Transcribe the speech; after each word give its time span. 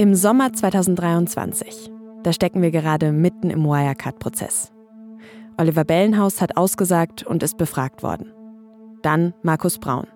Im 0.00 0.14
Sommer 0.14 0.50
2023, 0.50 1.90
da 2.22 2.32
stecken 2.32 2.62
wir 2.62 2.70
gerade 2.70 3.12
mitten 3.12 3.50
im 3.50 3.64
Wirecard-Prozess. 3.64 4.72
Oliver 5.58 5.84
Bellenhaus 5.84 6.40
hat 6.40 6.56
ausgesagt 6.56 7.22
und 7.22 7.42
ist 7.42 7.58
befragt 7.58 8.02
worden. 8.02 8.32
Dann 9.02 9.34
Markus 9.42 9.76
Braun. 9.76 10.06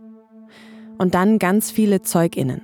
Und 0.97 1.15
dann 1.15 1.39
ganz 1.39 1.71
viele 1.71 2.01
ZeugInnen. 2.01 2.63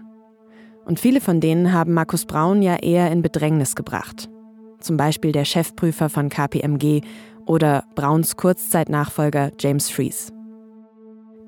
Und 0.87 0.99
viele 0.99 1.21
von 1.21 1.43
denen 1.43 1.75
haben 1.75 1.93
Markus 1.93 2.25
Braun 2.25 2.63
ja 2.63 2.77
eher 2.77 3.13
in 3.13 3.21
Bedrängnis 3.21 3.77
gebracht. 3.77 4.31
Zum 4.79 4.97
Beispiel 4.97 5.33
der 5.33 5.45
Chefprüfer 5.45 6.09
von 6.09 6.31
KPMG 6.31 7.03
oder 7.45 7.85
Brauns 7.97 8.39
Kurzzeitnachfolger 8.39 9.51
James 9.61 9.91
Fries. 9.91 10.33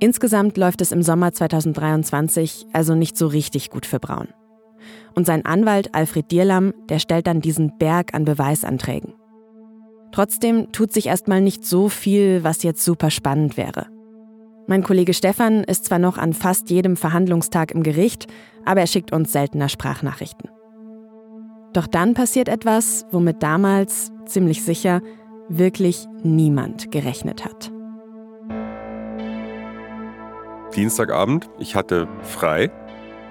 Insgesamt 0.00 0.58
läuft 0.58 0.82
es 0.82 0.92
im 0.92 1.02
Sommer 1.02 1.32
2023 1.32 2.66
also 2.74 2.94
nicht 2.94 3.16
so 3.16 3.26
richtig 3.26 3.70
gut 3.70 3.86
für 3.86 4.00
Braun. 4.00 4.28
Und 5.14 5.26
sein 5.26 5.44
Anwalt 5.44 5.94
Alfred 5.94 6.30
Dierlam, 6.30 6.72
der 6.88 6.98
stellt 6.98 7.26
dann 7.26 7.40
diesen 7.40 7.76
Berg 7.78 8.14
an 8.14 8.24
Beweisanträgen. 8.24 9.14
Trotzdem 10.12 10.72
tut 10.72 10.92
sich 10.92 11.06
erstmal 11.06 11.40
nicht 11.40 11.64
so 11.64 11.88
viel, 11.88 12.44
was 12.44 12.62
jetzt 12.62 12.84
super 12.84 13.10
spannend 13.10 13.56
wäre. 13.56 13.86
Mein 14.66 14.82
Kollege 14.82 15.14
Stefan 15.14 15.64
ist 15.64 15.86
zwar 15.86 15.98
noch 15.98 16.18
an 16.18 16.34
fast 16.34 16.70
jedem 16.70 16.96
Verhandlungstag 16.96 17.72
im 17.72 17.82
Gericht, 17.82 18.26
aber 18.64 18.80
er 18.80 18.86
schickt 18.86 19.12
uns 19.12 19.32
seltener 19.32 19.68
Sprachnachrichten. 19.68 20.50
Doch 21.72 21.86
dann 21.86 22.14
passiert 22.14 22.48
etwas, 22.48 23.06
womit 23.10 23.42
damals, 23.42 24.12
ziemlich 24.26 24.62
sicher, 24.62 25.00
wirklich 25.48 26.06
niemand 26.22 26.90
gerechnet 26.90 27.44
hat. 27.44 27.72
Dienstagabend, 30.76 31.50
ich 31.58 31.74
hatte 31.74 32.08
frei 32.22 32.70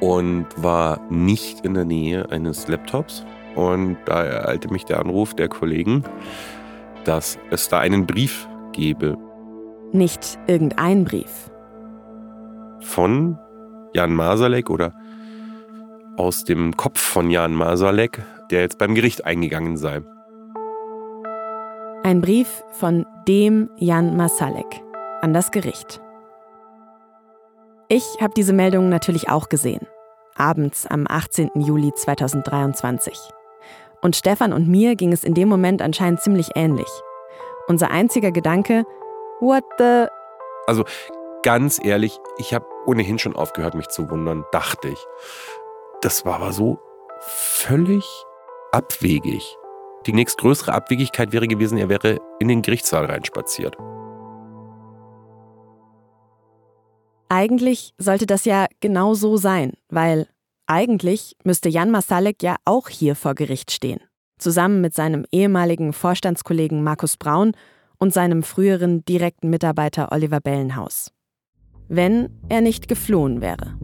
und 0.02 0.48
war 0.58 1.00
nicht 1.10 1.64
in 1.64 1.76
der 1.76 1.86
Nähe 1.86 2.30
eines 2.30 2.68
Laptops. 2.68 3.26
Und 3.56 3.98
da 4.06 4.24
ereilte 4.24 4.70
mich 4.70 4.84
der 4.84 5.00
Anruf 5.00 5.34
der 5.34 5.48
Kollegen, 5.48 6.04
dass 7.06 7.38
es 7.52 7.70
da 7.70 7.80
einen 7.80 8.06
Brief 8.06 8.48
gebe. 8.74 9.18
Nicht 9.94 10.40
irgendein 10.48 11.06
Brief. 11.06 11.50
Von 12.82 13.38
Jan 13.94 14.14
Masalek 14.14 14.70
oder 14.70 14.94
aus 16.18 16.44
dem 16.44 16.76
Kopf 16.76 17.00
von 17.00 17.30
Jan 17.30 17.54
Masalek, 17.54 18.24
der 18.50 18.62
jetzt 18.62 18.78
beim 18.78 18.96
Gericht 18.96 19.26
eingegangen 19.26 19.78
sei. 19.78 20.02
Ein 22.04 22.22
Brief 22.22 22.64
von 22.72 23.06
dem 23.28 23.70
Jan 23.78 24.18
Masalek 24.18 24.82
an 25.22 25.34
das 25.34 25.52
Gericht. 25.52 26.02
Ich 27.90 28.04
habe 28.22 28.34
diese 28.36 28.54
Meldung 28.54 28.90
natürlich 28.90 29.30
auch 29.30 29.50
gesehen. 29.50 29.86
Abends 30.36 30.88
am 30.88 31.06
18. 31.08 31.52
Juli 31.56 31.94
2023. 31.94 33.18
Und 34.02 34.16
Stefan 34.16 34.54
und 34.54 34.68
mir 34.68 34.96
ging 34.96 35.12
es 35.12 35.24
in 35.24 35.34
dem 35.34 35.50
Moment 35.50 35.82
anscheinend 35.82 36.22
ziemlich 36.22 36.50
ähnlich. 36.56 36.90
Unser 37.68 37.92
einziger 37.92 38.32
Gedanke, 38.32 38.86
what 39.40 39.64
the... 39.78 40.08
Also 40.68 40.86
ganz 41.44 41.80
ehrlich, 41.84 42.20
ich 42.38 42.54
habe 42.54 42.66
ohnehin 42.86 43.20
schon 43.20 43.36
aufgehört, 43.36 43.76
mich 43.76 43.88
zu 43.90 44.10
wundern, 44.10 44.46
dachte 44.52 44.90
ich. 44.90 45.06
Das 46.02 46.26
war 46.26 46.36
aber 46.36 46.52
so 46.52 46.80
völlig 47.20 48.06
abwegig. 48.72 49.58
Die 50.08 50.14
nächstgrößere 50.14 50.74
Abwegigkeit 50.74 51.32
wäre 51.32 51.48
gewesen, 51.48 51.78
er 51.78 51.90
wäre 51.90 52.20
in 52.40 52.48
den 52.48 52.64
Gerichtssaal 52.64 53.06
reinspaziert. 53.06 53.78
Eigentlich 57.34 57.94
sollte 57.98 58.26
das 58.26 58.44
ja 58.44 58.66
genau 58.82 59.14
so 59.14 59.38
sein, 59.38 59.72
weil 59.88 60.28
eigentlich 60.68 61.38
müsste 61.46 61.70
Jan 61.70 61.90
Masalek 61.90 62.44
ja 62.44 62.58
auch 62.66 62.90
hier 62.90 63.16
vor 63.16 63.36
Gericht 63.36 63.72
stehen, 63.72 64.02
zusammen 64.38 64.82
mit 64.82 64.94
seinem 64.94 65.24
ehemaligen 65.32 65.94
Vorstandskollegen 65.94 66.84
Markus 66.84 67.16
Braun 67.16 67.54
und 67.98 68.14
seinem 68.14 68.44
früheren 68.44 69.06
direkten 69.06 69.50
Mitarbeiter 69.50 70.12
Oliver 70.12 70.42
Bellenhaus. 70.42 71.14
Wenn 71.88 72.38
er 72.50 72.60
nicht 72.60 72.90
geflohen 72.90 73.40
wäre. 73.40 73.80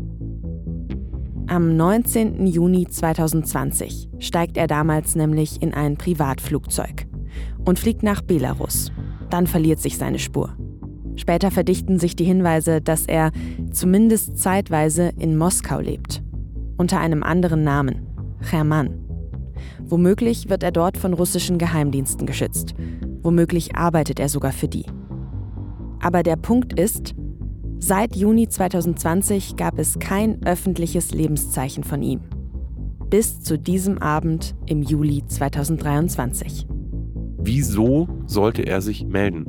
Am 1.47 1.77
19. 1.77 2.47
Juni 2.47 2.85
2020 2.85 4.09
steigt 4.19 4.57
er 4.57 4.67
damals 4.67 5.16
nämlich 5.16 5.61
in 5.61 5.73
ein 5.73 5.95
Privatflugzeug 5.95 7.07
und 7.63 7.79
fliegt 7.79 8.03
nach 8.03 8.22
Belarus. 8.22 8.91
Dann 9.29 9.47
verliert 9.47 9.79
sich 9.79 9.97
seine 9.97 10.19
Spur. 10.19 10.57
Später 11.17 11.51
verdichten 11.51 12.00
sich 12.00 12.16
die 12.16 12.23
Hinweise, 12.23 12.79
dass 12.79 13.05
er 13.05 13.31
zumindest 13.72 14.38
zeitweise 14.38 15.11
in 15.17 15.35
Moskau 15.38 15.79
lebt 15.79 16.23
unter 16.78 17.00
einem 17.00 17.23
anderen 17.23 17.63
Namen, 17.63 18.07
Hermann. 18.39 19.03
Womöglich 19.83 20.50
wird 20.50 20.63
er 20.63 20.72
dort 20.72 20.97
von 20.97 21.13
russischen 21.13 21.57
Geheimdiensten 21.57 22.25
geschützt. 22.25 22.75
Womöglich 23.22 23.75
arbeitet 23.75 24.19
er 24.19 24.29
sogar 24.29 24.51
für 24.51 24.67
die. 24.67 24.85
Aber 26.00 26.23
der 26.23 26.35
Punkt 26.35 26.79
ist, 26.79 27.16
seit 27.79 28.16
Juni 28.16 28.47
2020 28.47 29.55
gab 29.55 29.79
es 29.79 29.99
kein 29.99 30.44
öffentliches 30.45 31.11
Lebenszeichen 31.11 31.84
von 31.84 32.03
ihm. 32.03 32.22
Bis 33.09 33.41
zu 33.41 33.57
diesem 33.57 33.97
Abend 33.97 34.55
im 34.66 34.84
Juli 34.84 35.23
2023. 35.25 36.67
Wieso 37.39 38.07
sollte 38.25 38.63
er 38.63 38.81
sich 38.81 39.05
melden? 39.05 39.45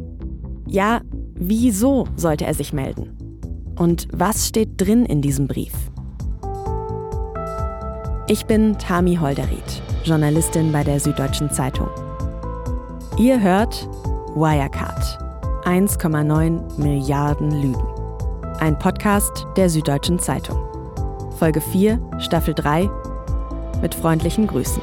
Ja, 0.68 1.00
wieso 1.38 2.06
sollte 2.16 2.46
er 2.46 2.54
sich 2.54 2.72
melden? 2.72 3.16
Und 3.76 4.08
was 4.12 4.48
steht 4.48 4.80
drin 4.80 5.04
in 5.04 5.22
diesem 5.22 5.46
Brief? 5.46 5.72
Ich 8.26 8.44
bin 8.46 8.76
Tami 8.78 9.16
Holderried, 9.16 9.82
Journalistin 10.04 10.72
bei 10.72 10.84
der 10.84 11.00
Süddeutschen 11.00 11.50
Zeitung. 11.50 11.88
Ihr 13.16 13.40
hört 13.40 13.88
Wirecard. 14.34 15.18
1,9 15.64 16.78
Milliarden 16.78 17.50
Lügen. 17.50 17.86
Ein 18.58 18.78
Podcast 18.78 19.46
der 19.56 19.68
Süddeutschen 19.70 20.18
Zeitung. 20.18 20.58
Folge 21.38 21.60
4, 21.60 22.00
Staffel 22.18 22.54
3. 22.54 22.90
Mit 23.80 23.94
freundlichen 23.94 24.46
Grüßen. 24.46 24.82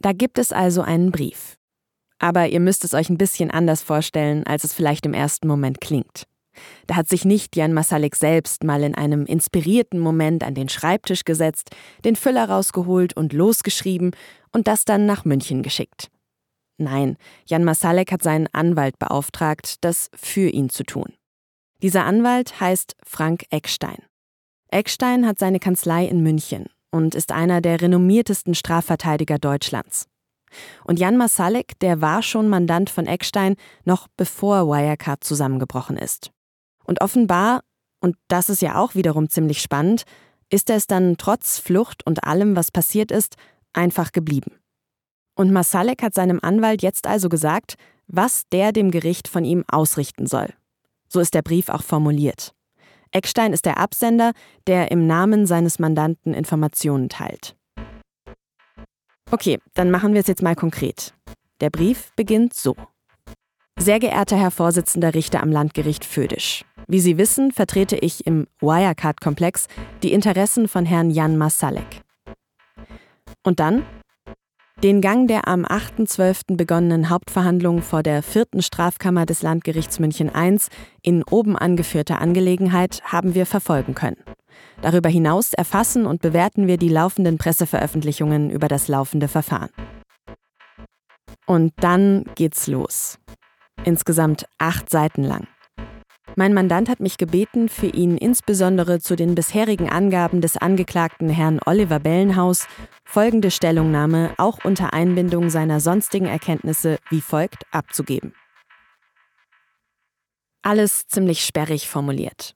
Da 0.00 0.12
gibt 0.12 0.38
es 0.38 0.52
also 0.52 0.82
einen 0.82 1.10
Brief. 1.10 1.56
Aber 2.18 2.48
ihr 2.48 2.60
müsst 2.60 2.84
es 2.84 2.94
euch 2.94 3.10
ein 3.10 3.18
bisschen 3.18 3.50
anders 3.50 3.82
vorstellen, 3.82 4.44
als 4.46 4.64
es 4.64 4.72
vielleicht 4.72 5.06
im 5.06 5.14
ersten 5.14 5.46
Moment 5.46 5.80
klingt. 5.80 6.24
Da 6.88 6.96
hat 6.96 7.08
sich 7.08 7.24
nicht 7.24 7.54
Jan 7.54 7.72
Masalek 7.72 8.16
selbst 8.16 8.64
mal 8.64 8.82
in 8.82 8.96
einem 8.96 9.26
inspirierten 9.26 10.00
Moment 10.00 10.42
an 10.42 10.54
den 10.54 10.68
Schreibtisch 10.68 11.24
gesetzt, 11.24 11.70
den 12.04 12.16
Füller 12.16 12.48
rausgeholt 12.48 13.16
und 13.16 13.32
losgeschrieben 13.32 14.10
und 14.52 14.66
das 14.66 14.84
dann 14.84 15.06
nach 15.06 15.24
München 15.24 15.62
geschickt. 15.62 16.10
Nein, 16.76 17.16
Jan 17.46 17.64
Masalek 17.64 18.10
hat 18.10 18.22
seinen 18.22 18.48
Anwalt 18.52 18.98
beauftragt, 18.98 19.76
das 19.84 20.10
für 20.14 20.48
ihn 20.48 20.68
zu 20.68 20.84
tun. 20.84 21.14
Dieser 21.82 22.04
Anwalt 22.04 22.60
heißt 22.60 22.96
Frank 23.04 23.44
Eckstein. 23.50 24.02
Eckstein 24.70 25.26
hat 25.26 25.38
seine 25.38 25.60
Kanzlei 25.60 26.06
in 26.06 26.22
München 26.22 26.66
und 26.90 27.14
ist 27.14 27.32
einer 27.32 27.60
der 27.60 27.80
renommiertesten 27.80 28.54
Strafverteidiger 28.54 29.38
Deutschlands. 29.38 30.06
Und 30.84 30.98
Jan 30.98 31.16
Masalek, 31.16 31.78
der 31.80 32.00
war 32.00 32.22
schon 32.22 32.48
Mandant 32.48 32.90
von 32.90 33.06
Eckstein, 33.06 33.56
noch 33.84 34.08
bevor 34.16 34.66
Wirecard 34.66 35.22
zusammengebrochen 35.22 35.96
ist. 35.96 36.30
Und 36.84 37.02
offenbar, 37.02 37.62
und 38.00 38.16
das 38.28 38.48
ist 38.48 38.62
ja 38.62 38.76
auch 38.76 38.94
wiederum 38.94 39.28
ziemlich 39.28 39.60
spannend, 39.60 40.04
ist 40.50 40.70
er 40.70 40.76
es 40.76 40.86
dann 40.86 41.16
trotz 41.18 41.58
Flucht 41.58 42.06
und 42.06 42.24
allem, 42.24 42.56
was 42.56 42.70
passiert 42.70 43.10
ist, 43.10 43.36
einfach 43.74 44.12
geblieben. 44.12 44.52
Und 45.34 45.52
Masalek 45.52 46.02
hat 46.02 46.14
seinem 46.14 46.40
Anwalt 46.42 46.82
jetzt 46.82 47.06
also 47.06 47.28
gesagt, 47.28 47.74
was 48.06 48.44
der 48.50 48.72
dem 48.72 48.90
Gericht 48.90 49.28
von 49.28 49.44
ihm 49.44 49.64
ausrichten 49.68 50.26
soll. 50.26 50.54
So 51.08 51.20
ist 51.20 51.34
der 51.34 51.42
Brief 51.42 51.68
auch 51.68 51.82
formuliert. 51.82 52.54
Eckstein 53.12 53.52
ist 53.52 53.66
der 53.66 53.78
Absender, 53.78 54.32
der 54.66 54.90
im 54.90 55.06
Namen 55.06 55.46
seines 55.46 55.78
Mandanten 55.78 56.34
Informationen 56.34 57.08
teilt. 57.08 57.56
Okay, 59.30 59.58
dann 59.74 59.90
machen 59.90 60.14
wir 60.14 60.20
es 60.20 60.26
jetzt 60.26 60.42
mal 60.42 60.56
konkret. 60.56 61.14
Der 61.60 61.70
Brief 61.70 62.12
beginnt 62.16 62.54
so. 62.54 62.76
Sehr 63.78 64.00
geehrter 64.00 64.36
Herr 64.36 64.50
Vorsitzender 64.50 65.14
Richter 65.14 65.42
am 65.42 65.52
Landgericht 65.52 66.04
Födisch. 66.04 66.64
Wie 66.88 67.00
Sie 67.00 67.18
wissen, 67.18 67.52
vertrete 67.52 67.96
ich 67.96 68.26
im 68.26 68.46
Wirecard-Komplex 68.60 69.66
die 70.02 70.12
Interessen 70.12 70.66
von 70.66 70.86
Herrn 70.86 71.10
Jan 71.10 71.36
Masalek. 71.36 72.02
Und 73.44 73.60
dann 73.60 73.84
den 74.82 75.00
Gang 75.00 75.26
der 75.26 75.48
am 75.48 75.64
8.12. 75.64 76.56
begonnenen 76.56 77.10
Hauptverhandlungen 77.10 77.82
vor 77.82 78.04
der 78.04 78.22
vierten 78.22 78.62
Strafkammer 78.62 79.26
des 79.26 79.42
Landgerichts 79.42 79.98
München 79.98 80.30
I 80.36 80.56
in 81.02 81.24
oben 81.24 81.56
angeführter 81.56 82.20
Angelegenheit 82.20 83.00
haben 83.04 83.34
wir 83.34 83.44
verfolgen 83.44 83.94
können. 83.94 84.22
Darüber 84.80 85.08
hinaus 85.08 85.52
erfassen 85.52 86.06
und 86.06 86.22
bewerten 86.22 86.68
wir 86.68 86.76
die 86.76 86.88
laufenden 86.88 87.38
Presseveröffentlichungen 87.38 88.50
über 88.50 88.68
das 88.68 88.86
laufende 88.86 89.26
Verfahren. 89.26 89.70
Und 91.46 91.72
dann 91.80 92.24
geht's 92.36 92.68
los. 92.68 93.18
Insgesamt 93.84 94.46
acht 94.58 94.90
Seiten 94.90 95.24
lang. 95.24 95.48
Mein 96.36 96.54
Mandant 96.54 96.88
hat 96.88 97.00
mich 97.00 97.18
gebeten, 97.18 97.68
für 97.68 97.86
ihn 97.86 98.16
insbesondere 98.16 99.00
zu 99.00 99.16
den 99.16 99.34
bisherigen 99.34 99.88
Angaben 99.88 100.40
des 100.40 100.56
Angeklagten 100.56 101.28
Herrn 101.28 101.60
Oliver 101.64 101.98
Bellenhaus 101.98 102.66
folgende 103.04 103.50
Stellungnahme 103.50 104.34
auch 104.36 104.64
unter 104.64 104.92
Einbindung 104.92 105.50
seiner 105.50 105.80
sonstigen 105.80 106.26
Erkenntnisse 106.26 106.98
wie 107.10 107.20
folgt 107.20 107.64
abzugeben. 107.70 108.34
Alles 110.62 111.06
ziemlich 111.06 111.44
sperrig 111.44 111.88
formuliert. 111.88 112.54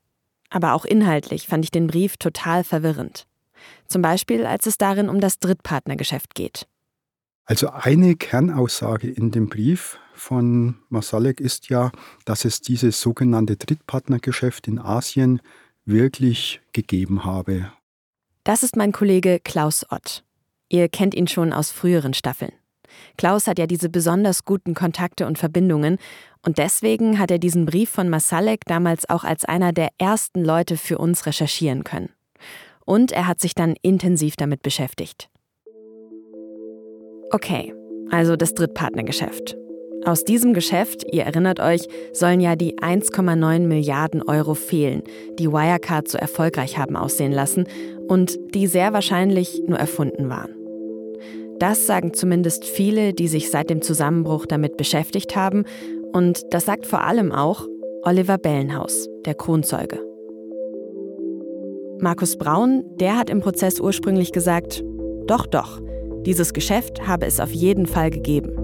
Aber 0.50 0.75
auch 0.75 0.84
inhaltlich 0.84 1.46
fand 1.46 1.64
ich 1.64 1.70
den 1.70 1.86
Brief 1.86 2.18
total 2.18 2.62
verwirrend. 2.62 3.26
Zum 3.88 4.02
Beispiel, 4.02 4.44
als 4.44 4.66
es 4.66 4.76
darin 4.76 5.08
um 5.08 5.20
das 5.20 5.38
Drittpartnergeschäft 5.38 6.34
geht. 6.34 6.66
Also 7.44 7.70
eine 7.70 8.16
Kernaussage 8.16 9.08
in 9.10 9.30
dem 9.30 9.48
Brief 9.48 9.98
von 10.22 10.76
Masalek 10.88 11.40
ist 11.40 11.69
ja, 11.69 11.90
dass 12.24 12.44
es 12.44 12.60
dieses 12.60 13.00
sogenannte 13.00 13.56
Drittpartnergeschäft 13.56 14.69
in 14.69 14.78
Asien 14.78 15.42
wirklich 15.84 16.60
gegeben 16.72 17.24
habe. 17.24 17.72
Das 18.44 18.62
ist 18.62 18.76
mein 18.76 18.92
Kollege 18.92 19.40
Klaus 19.42 19.84
Ott. 19.90 20.24
Ihr 20.69 20.88
kennt 20.88 21.14
ihn 21.14 21.26
schon 21.26 21.52
aus 21.52 21.72
früheren 21.72 22.14
Staffeln. 22.14 22.52
Klaus 23.16 23.46
hat 23.46 23.58
ja 23.58 23.66
diese 23.66 23.88
besonders 23.88 24.44
guten 24.44 24.74
Kontakte 24.74 25.26
und 25.26 25.38
Verbindungen 25.38 25.98
und 26.46 26.58
deswegen 26.58 27.18
hat 27.18 27.30
er 27.30 27.38
diesen 27.38 27.66
Brief 27.66 27.90
von 27.90 28.08
Masalek 28.08 28.64
damals 28.66 29.10
auch 29.10 29.25
als 29.25 29.44
einer 29.44 29.72
der 29.72 29.88
ersten 29.98 30.44
Leute 30.44 30.76
für 30.76 30.98
uns 30.98 31.26
recherchieren 31.26 31.82
können. 31.82 32.10
Und 32.84 33.10
er 33.10 33.26
hat 33.26 33.40
sich 33.40 33.54
dann 33.54 33.75
intensiv 33.82 34.36
damit 34.36 34.62
beschäftigt. 34.62 35.28
Okay, 37.30 37.75
also 38.10 38.36
das 38.36 38.54
Drittpartnergeschäft. 38.54 39.56
Aus 40.04 40.25
diesem 40.25 40.52
Geschäft, 40.52 41.04
ihr 41.12 41.22
erinnert 41.22 41.60
euch, 41.60 41.87
sollen 42.12 42.40
ja 42.40 42.56
die 42.56 42.75
1,9 42.78 43.60
Milliarden 43.60 44.20
Euro 44.22 44.54
fehlen, 44.54 45.02
die 45.38 45.52
Wirecard 45.52 46.08
so 46.08 46.19
erfolgreich 46.19 46.76
haben 46.76 46.96
aussehen 46.96 47.31
lassen 47.31 47.69
und 48.08 48.37
die 48.52 48.66
sehr 48.66 48.93
wahrscheinlich 48.93 49.62
nur 49.69 49.78
erfunden 49.78 50.28
waren. 50.28 50.50
Das 51.60 51.87
sagen 51.87 52.14
zumindest 52.14 52.64
viele, 52.64 53.12
die 53.12 53.28
sich 53.28 53.52
seit 53.52 53.70
dem 53.70 53.81
Zusammenbruch 53.81 54.46
damit 54.46 54.76
beschäftigt 54.76 55.37
haben 55.37 55.64
und 56.12 56.43
das 56.50 56.64
sagt 56.64 56.87
vor 56.87 57.04
allem 57.04 57.31
auch 57.31 57.69
Oliver 58.02 58.38
Bellenhaus, 58.38 59.08
der 59.25 59.37
Kronzeuge. 59.37 60.00
Markus 62.00 62.37
Braun, 62.37 62.82
der 62.96 63.16
hat 63.16 63.31
im 63.31 63.40
Prozess 63.40 63.78
ursprünglich 63.78 64.32
gesagt, 64.32 64.82
doch, 65.26 65.46
doch, 65.46 65.81
dieses 66.26 66.52
Geschäft 66.52 67.06
habe 67.06 67.26
es 67.26 67.38
auf 67.38 67.52
jeden 67.52 67.87
Fall 67.87 68.10
gegeben 68.10 68.62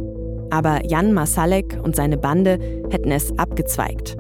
aber 0.51 0.85
Jan 0.87 1.13
Masalek 1.13 1.79
und 1.83 1.97
seine 1.97 2.17
Bande 2.17 2.59
hätten 2.91 3.11
es 3.11 3.37
abgezweigt. 3.39 4.17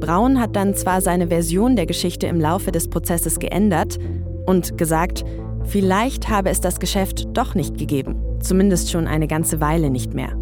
Braun 0.00 0.40
hat 0.40 0.56
dann 0.56 0.74
zwar 0.74 1.00
seine 1.00 1.28
Version 1.28 1.76
der 1.76 1.86
Geschichte 1.86 2.26
im 2.26 2.40
Laufe 2.40 2.70
des 2.70 2.88
Prozesses 2.88 3.38
geändert 3.38 3.98
und 4.44 4.76
gesagt, 4.76 5.24
vielleicht 5.64 6.28
habe 6.28 6.50
es 6.50 6.60
das 6.60 6.80
Geschäft 6.80 7.26
doch 7.36 7.54
nicht 7.54 7.78
gegeben, 7.78 8.16
zumindest 8.40 8.90
schon 8.90 9.06
eine 9.06 9.26
ganze 9.26 9.60
Weile 9.60 9.90
nicht 9.90 10.14
mehr. 10.14 10.36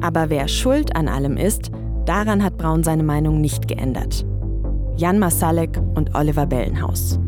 Aber 0.00 0.30
wer 0.30 0.48
schuld 0.48 0.96
an 0.96 1.08
allem 1.08 1.36
ist, 1.36 1.70
daran 2.06 2.42
hat 2.42 2.56
Braun 2.56 2.82
seine 2.82 3.02
Meinung 3.02 3.40
nicht 3.40 3.68
geändert. 3.68 4.24
Jan 4.96 5.18
Masalek 5.18 5.80
und 5.94 6.14
Oliver 6.14 6.46
Bellenhaus. 6.46 7.18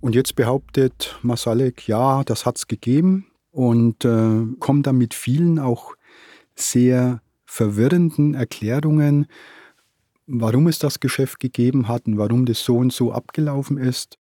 Und 0.00 0.14
jetzt 0.14 0.36
behauptet 0.36 1.18
Masalek, 1.22 1.88
ja, 1.88 2.22
das 2.24 2.46
hat 2.46 2.56
es 2.56 2.66
gegeben 2.66 3.26
und 3.50 4.04
äh, 4.04 4.44
kommt 4.60 4.86
dann 4.86 4.98
mit 4.98 5.14
vielen 5.14 5.58
auch 5.58 5.94
sehr 6.54 7.20
verwirrenden 7.44 8.34
Erklärungen, 8.34 9.26
warum 10.26 10.66
es 10.66 10.78
das 10.78 11.00
Geschäft 11.00 11.40
gegeben 11.40 11.88
hat 11.88 12.06
und 12.06 12.18
warum 12.18 12.46
das 12.46 12.62
so 12.62 12.76
und 12.76 12.92
so 12.92 13.12
abgelaufen 13.12 13.78
ist. 13.78 14.18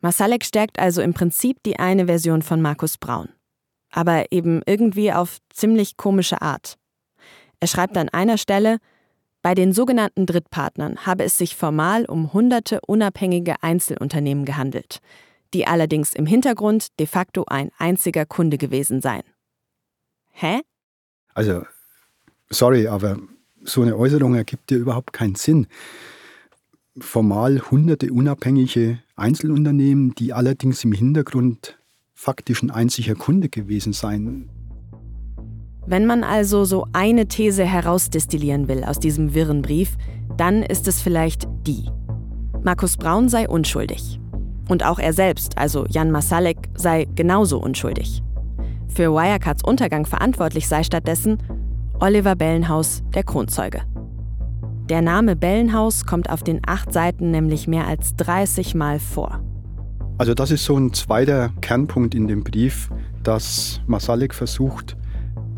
Masalek 0.00 0.44
stärkt 0.44 0.78
also 0.78 1.02
im 1.02 1.14
Prinzip 1.14 1.62
die 1.64 1.78
eine 1.78 2.06
Version 2.06 2.42
von 2.42 2.62
Markus 2.62 2.98
Braun. 2.98 3.30
Aber 3.90 4.30
eben 4.30 4.62
irgendwie 4.66 5.12
auf 5.12 5.38
ziemlich 5.50 5.96
komische 5.96 6.40
Art. 6.42 6.76
Er 7.58 7.66
schreibt 7.66 7.96
an 7.96 8.08
einer 8.10 8.38
Stelle, 8.38 8.78
bei 9.42 9.54
den 9.54 9.72
sogenannten 9.72 10.26
Drittpartnern 10.26 11.06
habe 11.06 11.24
es 11.24 11.38
sich 11.38 11.54
formal 11.54 12.04
um 12.04 12.32
hunderte 12.32 12.80
unabhängige 12.86 13.62
Einzelunternehmen 13.62 14.44
gehandelt, 14.44 15.00
die 15.54 15.66
allerdings 15.66 16.12
im 16.12 16.26
Hintergrund 16.26 16.98
de 16.98 17.06
facto 17.06 17.44
ein 17.46 17.70
einziger 17.78 18.26
Kunde 18.26 18.58
gewesen 18.58 19.00
seien. 19.00 19.22
Hä? 20.32 20.60
Also, 21.34 21.64
sorry, 22.50 22.88
aber 22.88 23.18
so 23.62 23.82
eine 23.82 23.96
Äußerung 23.96 24.34
ergibt 24.34 24.70
dir 24.70 24.78
überhaupt 24.78 25.12
keinen 25.12 25.36
Sinn. 25.36 25.66
Formal 26.98 27.60
hunderte 27.70 28.12
unabhängige 28.12 28.98
Einzelunternehmen, 29.14 30.14
die 30.16 30.32
allerdings 30.32 30.82
im 30.82 30.92
Hintergrund 30.92 31.78
faktisch 32.12 32.62
ein 32.62 32.72
einziger 32.72 33.14
Kunde 33.14 33.48
gewesen 33.48 33.92
seien. 33.92 34.50
Wenn 35.90 36.04
man 36.04 36.22
also 36.22 36.66
so 36.66 36.86
eine 36.92 37.28
These 37.28 37.64
herausdestillieren 37.64 38.68
will 38.68 38.84
aus 38.84 39.00
diesem 39.00 39.32
wirren 39.32 39.62
Brief, 39.62 39.96
dann 40.36 40.62
ist 40.62 40.86
es 40.86 41.00
vielleicht 41.00 41.48
die. 41.66 41.88
Markus 42.62 42.98
Braun 42.98 43.30
sei 43.30 43.48
unschuldig. 43.48 44.20
Und 44.68 44.84
auch 44.84 44.98
er 44.98 45.14
selbst, 45.14 45.56
also 45.56 45.86
Jan 45.88 46.10
Masalek, 46.10 46.58
sei 46.74 47.06
genauso 47.14 47.58
unschuldig. 47.58 48.22
Für 48.86 49.14
Wirecards 49.14 49.64
Untergang 49.64 50.04
verantwortlich 50.04 50.68
sei 50.68 50.82
stattdessen 50.82 51.38
Oliver 52.00 52.36
Bellenhaus, 52.36 53.02
der 53.14 53.22
Kronzeuge. 53.22 53.80
Der 54.90 55.00
Name 55.00 55.36
Bellenhaus 55.36 56.04
kommt 56.04 56.28
auf 56.28 56.42
den 56.42 56.60
acht 56.66 56.92
Seiten 56.92 57.30
nämlich 57.30 57.66
mehr 57.66 57.86
als 57.86 58.14
30 58.16 58.74
Mal 58.74 58.98
vor. 58.98 59.40
Also 60.18 60.34
das 60.34 60.50
ist 60.50 60.66
so 60.66 60.76
ein 60.76 60.92
zweiter 60.92 61.48
Kernpunkt 61.62 62.14
in 62.14 62.28
dem 62.28 62.44
Brief, 62.44 62.90
dass 63.22 63.80
Masalek 63.86 64.34
versucht, 64.34 64.98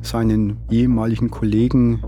seinen 0.02 0.57
ehemaligen 0.71 1.30
Kollegen 1.30 2.02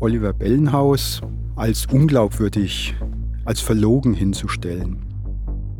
Oliver 0.00 0.32
Bellenhaus 0.32 1.20
als 1.56 1.86
unglaubwürdig, 1.86 2.94
als 3.44 3.60
verlogen 3.60 4.14
hinzustellen. 4.14 4.98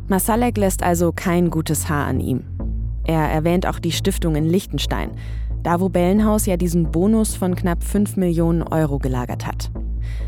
Masalek 0.07 0.57
lässt 0.57 0.83
also 0.83 1.11
kein 1.11 1.49
gutes 1.49 1.89
Haar 1.89 2.05
an 2.07 2.19
ihm. 2.19 2.43
Er 3.03 3.29
erwähnt 3.31 3.65
auch 3.65 3.79
die 3.79 3.91
Stiftung 3.91 4.35
in 4.35 4.45
Liechtenstein, 4.45 5.11
da 5.63 5.79
wo 5.79 5.89
Bellenhaus 5.89 6.45
ja 6.45 6.57
diesen 6.57 6.91
Bonus 6.91 7.35
von 7.35 7.55
knapp 7.55 7.83
5 7.83 8.17
Millionen 8.17 8.63
Euro 8.63 8.99
gelagert 8.99 9.47
hat. 9.47 9.71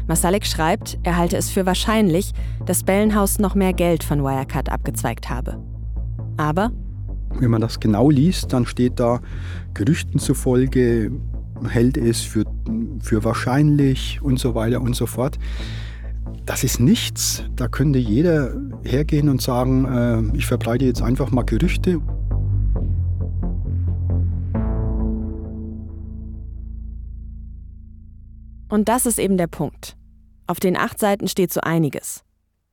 Masalek 0.08 0.46
schreibt, 0.46 1.00
er 1.04 1.18
halte 1.18 1.38
es 1.38 1.50
für 1.50 1.66
wahrscheinlich, 1.66 2.34
dass 2.66 2.84
Bellenhaus 2.84 3.40
noch 3.40 3.56
mehr 3.56 3.74
Geld 3.74 4.04
von 4.04 4.24
Wirecard 4.24 4.70
abgezweigt 4.70 5.30
habe. 5.30 5.62
Aber 6.38 6.72
wenn 7.40 7.52
man 7.52 7.62
das 7.62 7.80
genau 7.80 8.10
liest, 8.10 8.54
dann 8.54 8.66
steht 8.66 9.00
da, 9.00 9.22
Gerüchten 9.74 10.20
zufolge 10.20 11.12
hält 11.70 11.98
es 11.98 12.22
für, 12.22 12.46
für 13.02 13.24
wahrscheinlich 13.24 14.22
und 14.22 14.40
so 14.40 14.56
weiter 14.56 14.82
und 14.82 14.96
so 14.96 15.06
fort. 15.06 15.40
Das 16.46 16.63
ist 16.63 16.80
nichts. 16.80 17.44
Da 17.56 17.68
könnte 17.68 18.00
jeder 18.00 18.54
hergehen 18.84 19.30
und 19.30 19.42
sagen, 19.42 19.86
äh, 20.34 20.38
ich 20.38 20.46
verbreite 20.46 20.86
jetzt 20.86 21.02
einfach 21.02 21.32
mal 21.32 21.44
Gerüchte. 21.44 22.02
Und 28.70 28.90
das 28.90 29.06
ist 29.06 29.20
eben 29.20 29.38
der 29.38 29.48
Punkt. 29.48 29.96
Auf 30.48 30.60
den 30.60 30.75
acht 30.75 31.00
Seiten 31.00 31.28
steht 31.28 31.54
so 31.54 31.62
einiges. 31.62 32.24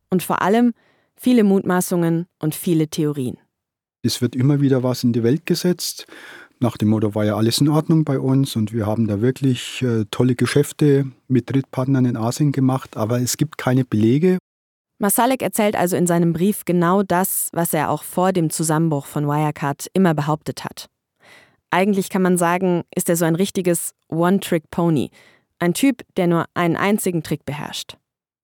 Und 0.09 0.23
vor 0.23 0.43
allem 0.43 0.73
viele 1.15 1.45
Mutmaßungen 1.45 2.27
und 2.41 2.55
viele 2.55 2.89
Theorien. 2.89 3.37
Es 4.03 4.23
wird 4.23 4.35
immer 4.35 4.61
wieder 4.61 4.83
was 4.83 5.05
in 5.05 5.13
die 5.13 5.23
Welt 5.23 5.45
gesetzt. 5.45 6.07
Nach 6.59 6.77
dem 6.77 6.89
Motto 6.89 7.15
war 7.15 7.25
ja 7.25 7.37
alles 7.37 7.61
in 7.61 7.69
Ordnung 7.69 8.05
bei 8.05 8.19
uns 8.19 8.57
und 8.57 8.73
wir 8.73 8.87
haben 8.87 9.07
da 9.07 9.21
wirklich 9.21 9.83
äh, 9.83 10.05
tolle 10.11 10.35
Geschäfte 10.35 11.07
mit 11.29 11.51
Drittpartnern 11.51 12.05
in 12.05 12.17
Asien 12.17 12.53
gemacht, 12.53 12.97
aber 12.97 13.21
es 13.21 13.37
gibt 13.37 13.59
keine 13.59 13.85
Belege. 13.85 14.39
Masalek 14.99 15.43
erzählt 15.43 15.77
also 15.77 15.97
in 15.97 16.07
seinem 16.07 16.35
Brief 16.35 16.67
genau 16.67 17.03
das, 17.03 17.49
was 17.53 17.73
er 17.73 17.91
auch 17.91 18.03
vor 18.03 18.33
dem 18.33 18.51
Zusammenbruch 18.51 19.07
von 19.07 19.27
Wirecard 19.27 19.87
immer 19.95 20.13
behauptet 20.13 20.65
hat. 20.65 20.87
Eigentlich 21.71 22.11
kann 22.11 22.21
man 22.21 22.37
sagen, 22.37 22.83
ist 22.95 23.09
er 23.09 23.17
so 23.17 23.25
ein 23.25 23.37
richtiges 23.37 23.93
One-Trick-Pony, 24.09 25.11
ein 25.59 25.73
Typ, 25.73 26.03
der 26.17 26.27
nur 26.27 26.45
einen 26.53 26.77
einzigen 26.77 27.23
Trick 27.23 27.47
beherrscht. 27.47 27.97